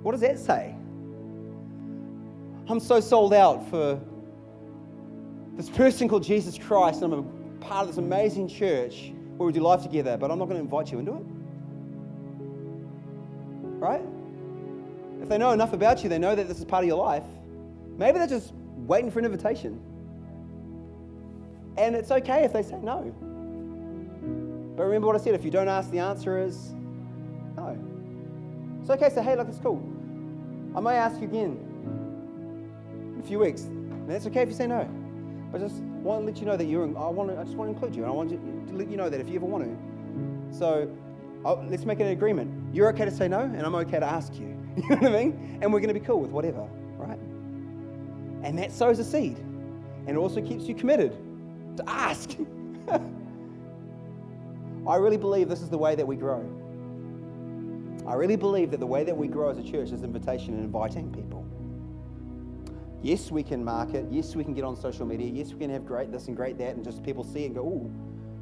What 0.02 0.12
does 0.12 0.20
that 0.20 0.38
say? 0.38 0.74
I'm 2.68 2.80
so 2.80 3.00
sold 3.00 3.34
out 3.34 3.68
for 3.68 4.00
this 5.56 5.68
person 5.68 6.08
called 6.08 6.22
Jesus 6.22 6.56
Christ, 6.56 7.02
and 7.02 7.12
I'm 7.12 7.20
a 7.20 7.64
part 7.64 7.82
of 7.82 7.88
this 7.88 7.98
amazing 7.98 8.46
church 8.46 9.12
where 9.36 9.46
we 9.46 9.52
do 9.52 9.60
life 9.60 9.82
together, 9.82 10.16
but 10.16 10.30
I'm 10.30 10.38
not 10.38 10.44
going 10.44 10.58
to 10.58 10.64
invite 10.64 10.92
you 10.92 11.00
into 11.00 11.14
it. 11.14 11.22
Right? 13.80 14.02
If 15.28 15.32
they 15.32 15.36
know 15.36 15.52
enough 15.52 15.74
about 15.74 16.02
you, 16.02 16.08
they 16.08 16.18
know 16.18 16.34
that 16.34 16.48
this 16.48 16.58
is 16.58 16.64
part 16.64 16.84
of 16.84 16.88
your 16.88 16.96
life. 16.96 17.22
Maybe 17.98 18.18
they're 18.18 18.26
just 18.26 18.54
waiting 18.86 19.10
for 19.10 19.18
an 19.18 19.26
invitation. 19.26 19.78
And 21.76 21.94
it's 21.94 22.10
okay 22.10 22.44
if 22.44 22.54
they 22.54 22.62
say 22.62 22.78
no. 22.78 23.14
But 24.74 24.84
remember 24.84 25.06
what 25.06 25.16
I 25.16 25.18
said 25.18 25.34
if 25.34 25.44
you 25.44 25.50
don't 25.50 25.68
ask, 25.68 25.90
the 25.90 25.98
answer 25.98 26.42
is 26.42 26.70
no. 27.58 27.78
It's 28.80 28.88
okay 28.88 29.10
say, 29.10 29.22
hey, 29.22 29.36
look, 29.36 29.48
it's 29.48 29.58
cool. 29.58 29.86
I 30.74 30.80
may 30.80 30.94
ask 30.94 31.20
you 31.20 31.28
again 31.28 31.58
in 33.14 33.20
a 33.22 33.28
few 33.28 33.38
weeks. 33.38 33.64
And 33.64 34.08
that's 34.08 34.26
okay 34.28 34.40
if 34.40 34.48
you 34.48 34.54
say 34.54 34.66
no. 34.66 34.88
But 35.52 35.60
I 35.60 35.64
just 35.64 35.82
want 35.82 36.22
to 36.22 36.24
let 36.24 36.40
you 36.40 36.46
know 36.46 36.56
that 36.56 36.64
you're, 36.64 36.84
I, 36.84 37.08
want 37.10 37.28
to, 37.28 37.38
I 37.38 37.44
just 37.44 37.54
want 37.54 37.68
to 37.68 37.74
include 37.74 37.94
you. 37.94 38.04
And 38.04 38.10
I 38.10 38.14
want 38.14 38.30
to 38.30 38.74
let 38.74 38.88
you 38.88 38.96
know 38.96 39.10
that 39.10 39.20
if 39.20 39.28
you 39.28 39.34
ever 39.34 39.44
want 39.44 39.64
to. 39.64 40.58
So 40.58 40.90
I'll, 41.44 41.62
let's 41.68 41.84
make 41.84 42.00
an 42.00 42.06
agreement. 42.06 42.74
You're 42.74 42.88
okay 42.94 43.04
to 43.04 43.10
say 43.10 43.28
no, 43.28 43.40
and 43.40 43.60
I'm 43.60 43.74
okay 43.74 44.00
to 44.00 44.06
ask 44.06 44.34
you. 44.36 44.57
You 44.88 44.88
know 44.90 44.96
what 44.96 45.12
I 45.12 45.24
mean? 45.24 45.58
And 45.60 45.72
we're 45.72 45.80
going 45.80 45.92
to 45.92 46.00
be 46.00 46.06
cool 46.06 46.20
with 46.20 46.30
whatever, 46.30 46.68
right? 46.96 47.18
And 48.44 48.56
that 48.58 48.70
sows 48.70 49.00
a 49.00 49.04
seed. 49.04 49.36
And 49.38 50.10
it 50.10 50.16
also 50.16 50.40
keeps 50.40 50.64
you 50.64 50.74
committed 50.74 51.16
to 51.76 51.88
ask. 51.88 52.36
I 54.86 54.96
really 54.96 55.16
believe 55.16 55.48
this 55.48 55.62
is 55.62 55.68
the 55.68 55.78
way 55.78 55.96
that 55.96 56.06
we 56.06 56.14
grow. 56.14 56.48
I 58.06 58.14
really 58.14 58.36
believe 58.36 58.70
that 58.70 58.80
the 58.80 58.86
way 58.86 59.02
that 59.04 59.16
we 59.16 59.26
grow 59.26 59.50
as 59.50 59.58
a 59.58 59.64
church 59.64 59.90
is 59.90 60.02
invitation 60.04 60.54
and 60.54 60.64
inviting 60.64 61.12
people. 61.12 61.44
Yes, 63.02 63.30
we 63.30 63.42
can 63.42 63.64
market. 63.64 64.06
Yes, 64.10 64.34
we 64.36 64.44
can 64.44 64.54
get 64.54 64.64
on 64.64 64.76
social 64.76 65.06
media. 65.06 65.28
Yes, 65.28 65.52
we 65.52 65.58
can 65.58 65.70
have 65.70 65.84
great 65.84 66.12
this 66.12 66.28
and 66.28 66.36
great 66.36 66.56
that, 66.58 66.76
and 66.76 66.84
just 66.84 67.02
people 67.02 67.24
see 67.24 67.44
and 67.46 67.54
go, 67.54 67.62
oh, 67.62 67.90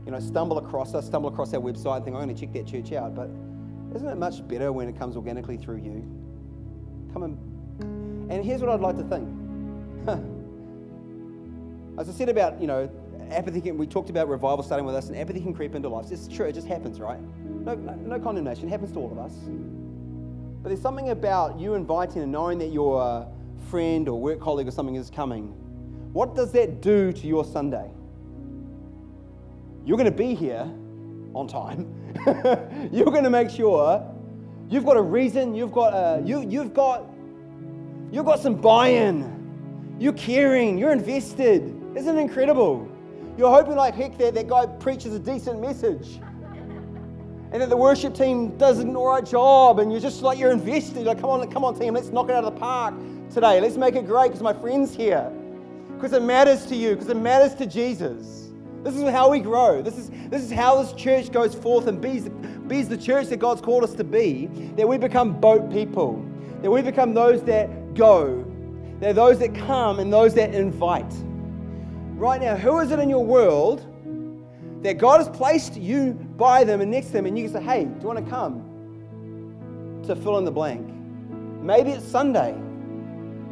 you 0.05 0.13
know, 0.13 0.21
stumble 0.21 0.59
across 0.59 0.95
us, 0.95 1.07
stumble 1.07 1.31
across 1.31 1.53
our 1.53 1.61
website 1.61 1.97
and 1.97 2.05
think, 2.05 2.17
I'm 2.17 2.23
going 2.23 2.35
to 2.35 2.41
check 2.41 2.53
that 2.53 2.67
church 2.67 2.93
out. 2.93 3.15
But 3.15 3.29
isn't 3.97 4.09
it 4.09 4.17
much 4.17 4.47
better 4.47 4.71
when 4.73 4.89
it 4.89 4.97
comes 4.97 5.17
organically 5.17 5.57
through 5.57 5.79
you? 5.79 6.16
And, 7.23 8.31
and 8.31 8.45
here's 8.45 8.61
what 8.61 8.71
I'd 8.71 8.81
like 8.81 8.97
to 8.97 9.05
think. 9.05 9.29
As 11.99 12.09
I 12.09 12.13
said 12.13 12.29
about, 12.29 12.61
you 12.61 12.67
know, 12.67 12.91
apathy 13.31 13.61
can, 13.61 13.79
we 13.79 13.87
talked 13.87 14.11
about 14.11 14.29
revival 14.29 14.63
starting 14.63 14.87
with 14.87 14.95
us, 14.95 15.09
and 15.09 15.17
apathy 15.17 15.41
can 15.41 15.55
creep 15.55 15.75
into 15.75 15.89
lives. 15.89 16.13
It's 16.13 16.29
true, 16.29 16.47
it 16.47 16.53
just 16.53 16.67
happens, 16.67 17.01
right? 17.01 17.21
No, 17.45 17.75
no, 17.75 17.95
no 17.95 18.21
condemnation, 18.21 18.69
it 18.69 18.71
happens 18.71 18.93
to 18.93 18.99
all 18.99 19.11
of 19.11 19.19
us. 19.19 19.33
But 20.63 20.71
there's 20.71 20.83
something 20.83 21.11
about 21.11 21.59
you 21.59 21.75
inviting 21.75 22.23
and 22.23 22.33
knowing 22.33 22.59
that 22.59 22.73
your 22.73 23.01
uh, 23.01 23.27
friend 23.71 24.09
or 24.09 24.21
work 24.21 24.41
colleague 24.41 24.69
or 24.69 24.73
something 24.73 24.97
is 24.97 25.11
coming. 25.11 25.49
What 26.13 26.35
does 26.35 26.53
that 26.53 26.81
do 26.81 27.13
to 27.13 27.27
your 27.27 27.45
Sunday? 27.45 27.91
You're 29.85 29.97
going 29.97 30.11
to 30.11 30.17
be 30.17 30.35
here 30.35 30.69
on 31.35 31.47
time. 31.47 31.93
you're 32.93 33.07
going 33.07 33.25
to 33.25 33.31
make 33.31 33.51
sure 33.51 34.13
you've 34.69 34.85
got 34.85 34.97
a 34.97 35.03
reason. 35.03 35.55
You've 35.55 35.73
got 35.73 35.95
a, 35.95 36.23
you, 36.25 36.43
you've 36.49 36.75
got 36.75 37.05
you've 38.13 38.27
got 38.27 38.41
some 38.41 38.55
buy-in. 38.55 39.97
You're 39.99 40.13
caring. 40.13 40.79
You're 40.79 40.93
invested. 40.93 41.63
Isn't 41.95 42.19
it 42.19 42.21
incredible? 42.21 42.89
You're 43.39 43.51
hoping 43.51 43.77
like 43.77 43.95
heck 43.95 44.19
that 44.19 44.35
that 44.35 44.49
guy 44.49 44.67
preaches 44.67 45.15
a 45.15 45.19
decent 45.19 45.61
message. 45.61 46.21
And 47.53 47.63
that 47.63 47.71
the 47.71 47.77
worship 47.77 48.15
team 48.15 48.59
does 48.59 48.81
an 48.81 48.95
all 48.97 49.07
right 49.07 49.25
job, 49.25 49.79
and 49.79 49.91
you're 49.91 50.01
just 50.01 50.21
like 50.21 50.39
you're 50.39 50.51
invested. 50.51 50.97
You're 50.97 51.15
like, 51.15 51.21
come 51.21 51.31
on, 51.31 51.51
come 51.51 51.65
on, 51.65 51.79
team, 51.79 51.95
let's 51.95 52.09
knock 52.09 52.29
it 52.29 52.35
out 52.35 52.45
of 52.45 52.53
the 52.53 52.61
park 52.61 52.95
today. 53.33 53.61
Let's 53.61 53.77
make 53.77 53.95
it 53.95 54.05
great 54.05 54.29
because 54.29 54.43
my 54.43 54.53
friend's 54.53 54.95
here. 54.95 55.33
because 55.97 56.13
it 56.13 56.23
matters 56.23 56.67
to 56.67 56.77
you, 56.77 56.91
because 56.91 57.09
it 57.09 57.17
matters 57.17 57.55
to 57.55 57.67
Jesus. 57.67 58.51
This 58.83 58.95
is 58.95 59.03
how 59.11 59.31
we 59.31 59.41
grow. 59.41 59.83
This 59.83 59.97
is, 59.97 60.11
this 60.29 60.43
is 60.43 60.53
how 60.53 60.81
this 60.83 60.93
church 60.93 61.33
goes 61.33 61.55
forth 61.55 61.87
and 61.87 62.01
be, 62.01 62.21
be 62.69 62.83
the 62.83 62.97
church 62.97 63.29
that 63.29 63.39
God's 63.39 63.61
called 63.61 63.85
us 63.85 63.95
to 63.95 64.05
be, 64.05 64.47
that 64.77 64.89
we 64.89 64.99
become 64.99 65.41
boat 65.41 65.71
people, 65.71 66.25
that 66.63 66.71
we 66.71 66.83
become 66.83 67.15
those 67.15 67.43
that 67.45 67.95
go. 67.95 68.45
They're 69.01 69.13
those 69.13 69.39
that 69.41 69.55
come 69.55 69.99
and 70.01 70.13
those 70.13 70.35
that 70.35 70.55
invite. 70.55 71.13
Right 72.17 72.41
now, 72.41 72.57
who 72.57 72.79
is 72.79 72.91
it 72.91 72.99
in 72.99 73.11
your 73.11 73.25
world 73.25 73.85
that 74.83 74.99
God 74.99 75.19
has 75.19 75.29
placed 75.29 75.77
you 75.77 76.13
by 76.37 76.65
them 76.65 76.81
and 76.81 76.91
next 76.91 77.09
to 77.09 77.13
them, 77.15 77.27
and 77.27 77.39
you 77.39 77.45
can 77.45 77.53
say, 77.55 77.63
hey, 77.63 77.85
do 77.85 78.01
you 78.01 78.07
want 78.07 78.25
to 78.25 78.31
come 78.31 80.03
to 80.07 80.17
fill 80.17 80.39
in 80.39 80.45
the 80.45 80.51
blank? 80.51 80.87
Maybe 81.63 81.91
it's 81.91 82.07
Sunday. 82.07 82.55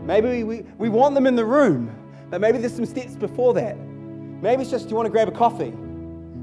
Maybe 0.02 0.44
we, 0.44 0.62
we 0.78 0.88
want 0.88 1.14
them 1.14 1.26
in 1.26 1.34
the 1.34 1.44
room, 1.44 1.94
but 2.30 2.40
maybe 2.40 2.58
there's 2.58 2.74
some 2.74 2.86
steps 2.86 3.16
before 3.16 3.54
that. 3.54 3.76
Maybe 3.78 4.62
it's 4.62 4.70
just, 4.70 4.84
do 4.84 4.90
you 4.90 4.96
want 4.96 5.06
to 5.06 5.10
grab 5.10 5.28
a 5.28 5.32
coffee? 5.32 5.74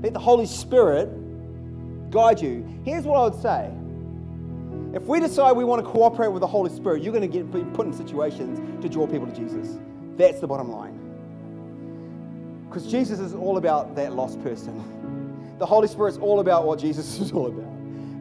Let 0.01 0.13
the 0.13 0.19
Holy 0.19 0.47
Spirit 0.47 1.09
guide 2.11 2.41
you. 2.41 2.67
Here's 2.85 3.05
what 3.05 3.17
I 3.17 3.23
would 3.23 3.41
say 3.41 3.71
if 4.93 5.03
we 5.03 5.21
decide 5.21 5.53
we 5.53 5.63
want 5.63 5.83
to 5.83 5.89
cooperate 5.89 6.27
with 6.27 6.41
the 6.41 6.47
Holy 6.47 6.69
Spirit, 6.69 7.01
you're 7.01 7.13
going 7.13 7.29
to 7.29 7.39
get 7.39 7.49
put 7.73 7.85
in 7.85 7.93
situations 7.93 8.59
to 8.81 8.89
draw 8.89 9.07
people 9.07 9.25
to 9.25 9.33
Jesus. 9.33 9.77
That's 10.17 10.41
the 10.41 10.47
bottom 10.47 10.69
line. 10.69 10.97
Because 12.67 12.91
Jesus 12.91 13.19
is 13.19 13.33
all 13.33 13.57
about 13.57 13.95
that 13.95 14.13
lost 14.13 14.41
person. 14.43 14.83
The 15.61 15.67
Holy 15.67 15.87
Spirit 15.87 16.13
is 16.13 16.17
all 16.17 16.39
about 16.39 16.65
what 16.65 16.79
Jesus 16.79 17.19
is 17.21 17.31
all 17.31 17.45
about. 17.45 17.71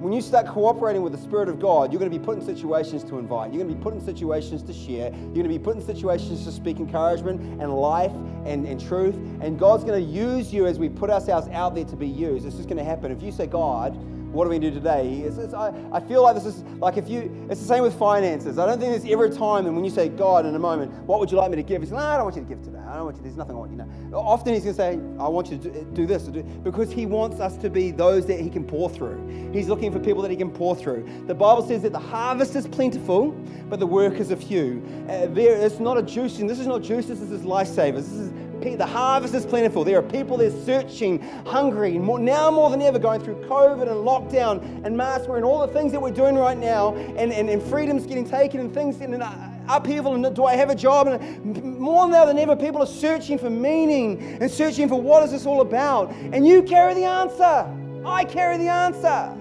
When 0.01 0.15
you 0.15 0.23
start 0.23 0.47
cooperating 0.47 1.03
with 1.03 1.13
the 1.13 1.19
Spirit 1.19 1.51
of 1.51 1.61
God, 1.61 1.93
you're 1.93 1.99
going 1.99 2.11
to 2.11 2.19
be 2.19 2.25
put 2.25 2.39
in 2.39 2.43
situations 2.43 3.05
to 3.05 3.19
invite. 3.19 3.53
You're 3.53 3.63
going 3.63 3.69
to 3.69 3.79
be 3.79 3.83
put 3.83 3.93
in 3.93 4.01
situations 4.01 4.63
to 4.63 4.73
share. 4.73 5.11
You're 5.13 5.35
going 5.35 5.43
to 5.43 5.51
be 5.51 5.59
put 5.59 5.77
in 5.77 5.85
situations 5.85 6.43
to 6.47 6.53
speak 6.53 6.79
encouragement 6.79 7.61
and 7.61 7.71
life 7.71 8.13
and, 8.47 8.67
and 8.67 8.81
truth. 8.81 9.15
And 9.43 9.59
God's 9.59 9.85
going 9.85 10.03
to 10.03 10.11
use 10.11 10.55
you 10.55 10.65
as 10.65 10.79
we 10.79 10.89
put 10.89 11.11
ourselves 11.11 11.49
out 11.49 11.75
there 11.75 11.85
to 11.85 11.97
be 11.97 12.09
used. 12.09 12.47
It's 12.47 12.57
just 12.57 12.67
going 12.67 12.79
to 12.79 12.85
happen. 12.85 13.13
If 13.13 13.23
you 13.23 13.31
say, 13.31 13.47
God, 13.47 13.95
what 14.33 14.45
do 14.45 14.51
we 14.51 14.59
do 14.59 14.71
today? 14.71 15.21
It's, 15.21 15.37
it's, 15.39 15.55
I, 15.55 15.73
I 15.93 16.01
feel 16.01 16.23
like 16.23 16.35
this 16.35 16.47
is 16.47 16.63
like 16.79 16.97
if 16.97 17.09
you, 17.09 17.47
it's 17.51 17.61
the 17.61 17.67
same 17.67 17.83
with 17.83 17.99
finances. 17.99 18.59
I 18.59 18.67
don't 18.67 18.79
think 18.79 18.93
there's 18.93 19.13
ever 19.13 19.25
a 19.25 19.31
time 19.31 19.65
that 19.65 19.73
when 19.73 19.85
you 19.85 19.91
say, 19.91 20.09
God, 20.09 20.47
in 20.47 20.55
a 20.55 20.59
moment, 20.59 20.93
what 21.05 21.21
would 21.21 21.31
you 21.31 21.37
like 21.37 21.51
me 21.51 21.57
to 21.57 21.63
give? 21.63 21.83
He's 21.83 21.91
like, 21.91 22.03
no, 22.03 22.09
I 22.09 22.17
don't 22.17 22.25
want 22.25 22.37
you 22.37 22.43
to 22.43 22.49
give 22.49 22.63
today. 22.63 22.79
I 22.79 22.95
don't 22.95 23.05
want 23.05 23.17
you, 23.17 23.23
there's 23.23 23.37
nothing 23.37 23.57
I 23.57 23.59
want 23.59 23.73
you 23.73 23.79
to 23.79 23.85
know. 23.87 24.19
Often 24.19 24.55
he's 24.55 24.65
going 24.65 24.77
to 24.77 24.81
say, 24.81 24.93
I 25.19 25.29
want 25.29 25.51
you 25.51 25.59
to 25.59 25.71
do, 25.71 25.91
do 25.93 26.07
this, 26.07 26.23
do, 26.25 26.43
because 26.43 26.91
he 26.91 27.07
wants 27.07 27.41
us 27.41 27.57
to 27.59 27.71
be 27.71 27.91
those 27.91 28.27
that 28.27 28.41
he 28.41 28.51
can 28.51 28.65
pour 28.65 28.89
through. 28.89 29.51
He's 29.53 29.69
looking 29.69 29.93
for 29.93 29.99
people 29.99 30.23
that 30.23 30.31
he 30.31 30.37
can 30.37 30.51
pour 30.51 30.77
through. 30.77 31.09
The 31.27 31.35
Bible 31.35 31.67
says 31.67 31.83
that 31.83 31.93
the 31.93 31.99
harvest 31.99 32.55
is 32.57 32.67
plentiful, 32.67 33.33
but 33.69 33.81
the 33.81 33.87
workers 33.87 34.31
are 34.31 34.37
few. 34.37 34.83
Uh, 35.09 35.27
there, 35.27 35.57
it's 35.57 35.81
not 35.81 35.99
a 35.99 36.03
juicing. 36.03 36.47
This 36.47 36.59
is 36.59 36.67
not 36.67 36.83
juice. 36.83 37.07
This 37.07 37.21
is 37.21 37.43
lifesavers. 37.43 37.95
This 37.95 38.13
is 38.13 38.33
the 38.61 38.87
harvest 38.87 39.35
is 39.35 39.47
plentiful. 39.47 39.85
There 39.85 39.99
are 39.99 40.03
people 40.03 40.37
there 40.37 40.51
searching, 40.51 41.21
hungry, 41.47 41.99
more, 41.99 42.19
now 42.19 42.51
more 42.51 42.71
than 42.71 42.83
ever 42.83 42.99
going 42.99 43.23
through 43.23 43.37
COVID 43.47 43.83
and 43.83 44.07
lockdown 44.07 44.85
and 44.85 44.97
mask 44.97 45.29
and 45.29 45.45
all 45.45 45.67
the 45.67 45.73
things 45.73 45.93
that 45.93 46.01
we're 46.01 46.11
doing 46.11 46.37
right 46.37 46.59
now, 46.59 46.95
and, 46.95 47.33
and, 47.33 47.49
and 47.49 47.63
freedom's 47.63 48.07
getting 48.07 48.29
taken 48.29 48.61
and 48.61 48.73
things 48.75 49.01
in 49.01 49.15
an 49.15 49.23
uh, 49.23 49.51
upheaval. 49.69 50.15
And 50.15 50.37
do 50.37 50.45
I 50.45 50.57
have 50.57 50.69
a 50.69 50.75
job? 50.75 51.07
And 51.07 51.79
more 51.79 52.07
now 52.09 52.27
than 52.27 52.39
ever, 52.39 52.55
people 52.55 52.83
are 52.83 52.87
searching 52.87 53.39
for 53.39 53.51
meaning 53.51 54.21
and 54.41 54.51
searching 54.51 54.89
for 54.89 55.01
what 55.01 55.23
is 55.23 55.31
this 55.31 55.47
all 55.47 55.63
about. 55.63 56.11
And 56.13 56.47
you 56.47 56.63
carry 56.63 56.95
the 56.95 57.05
answer. 57.05 57.67
I 58.05 58.25
carry 58.25 58.59
the 58.59 58.69
answer. 58.69 59.37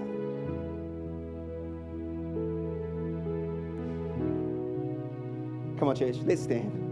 Come 5.78 5.88
on, 5.88 5.96
church, 5.96 6.16
let's 6.24 6.42
stand. 6.42 6.89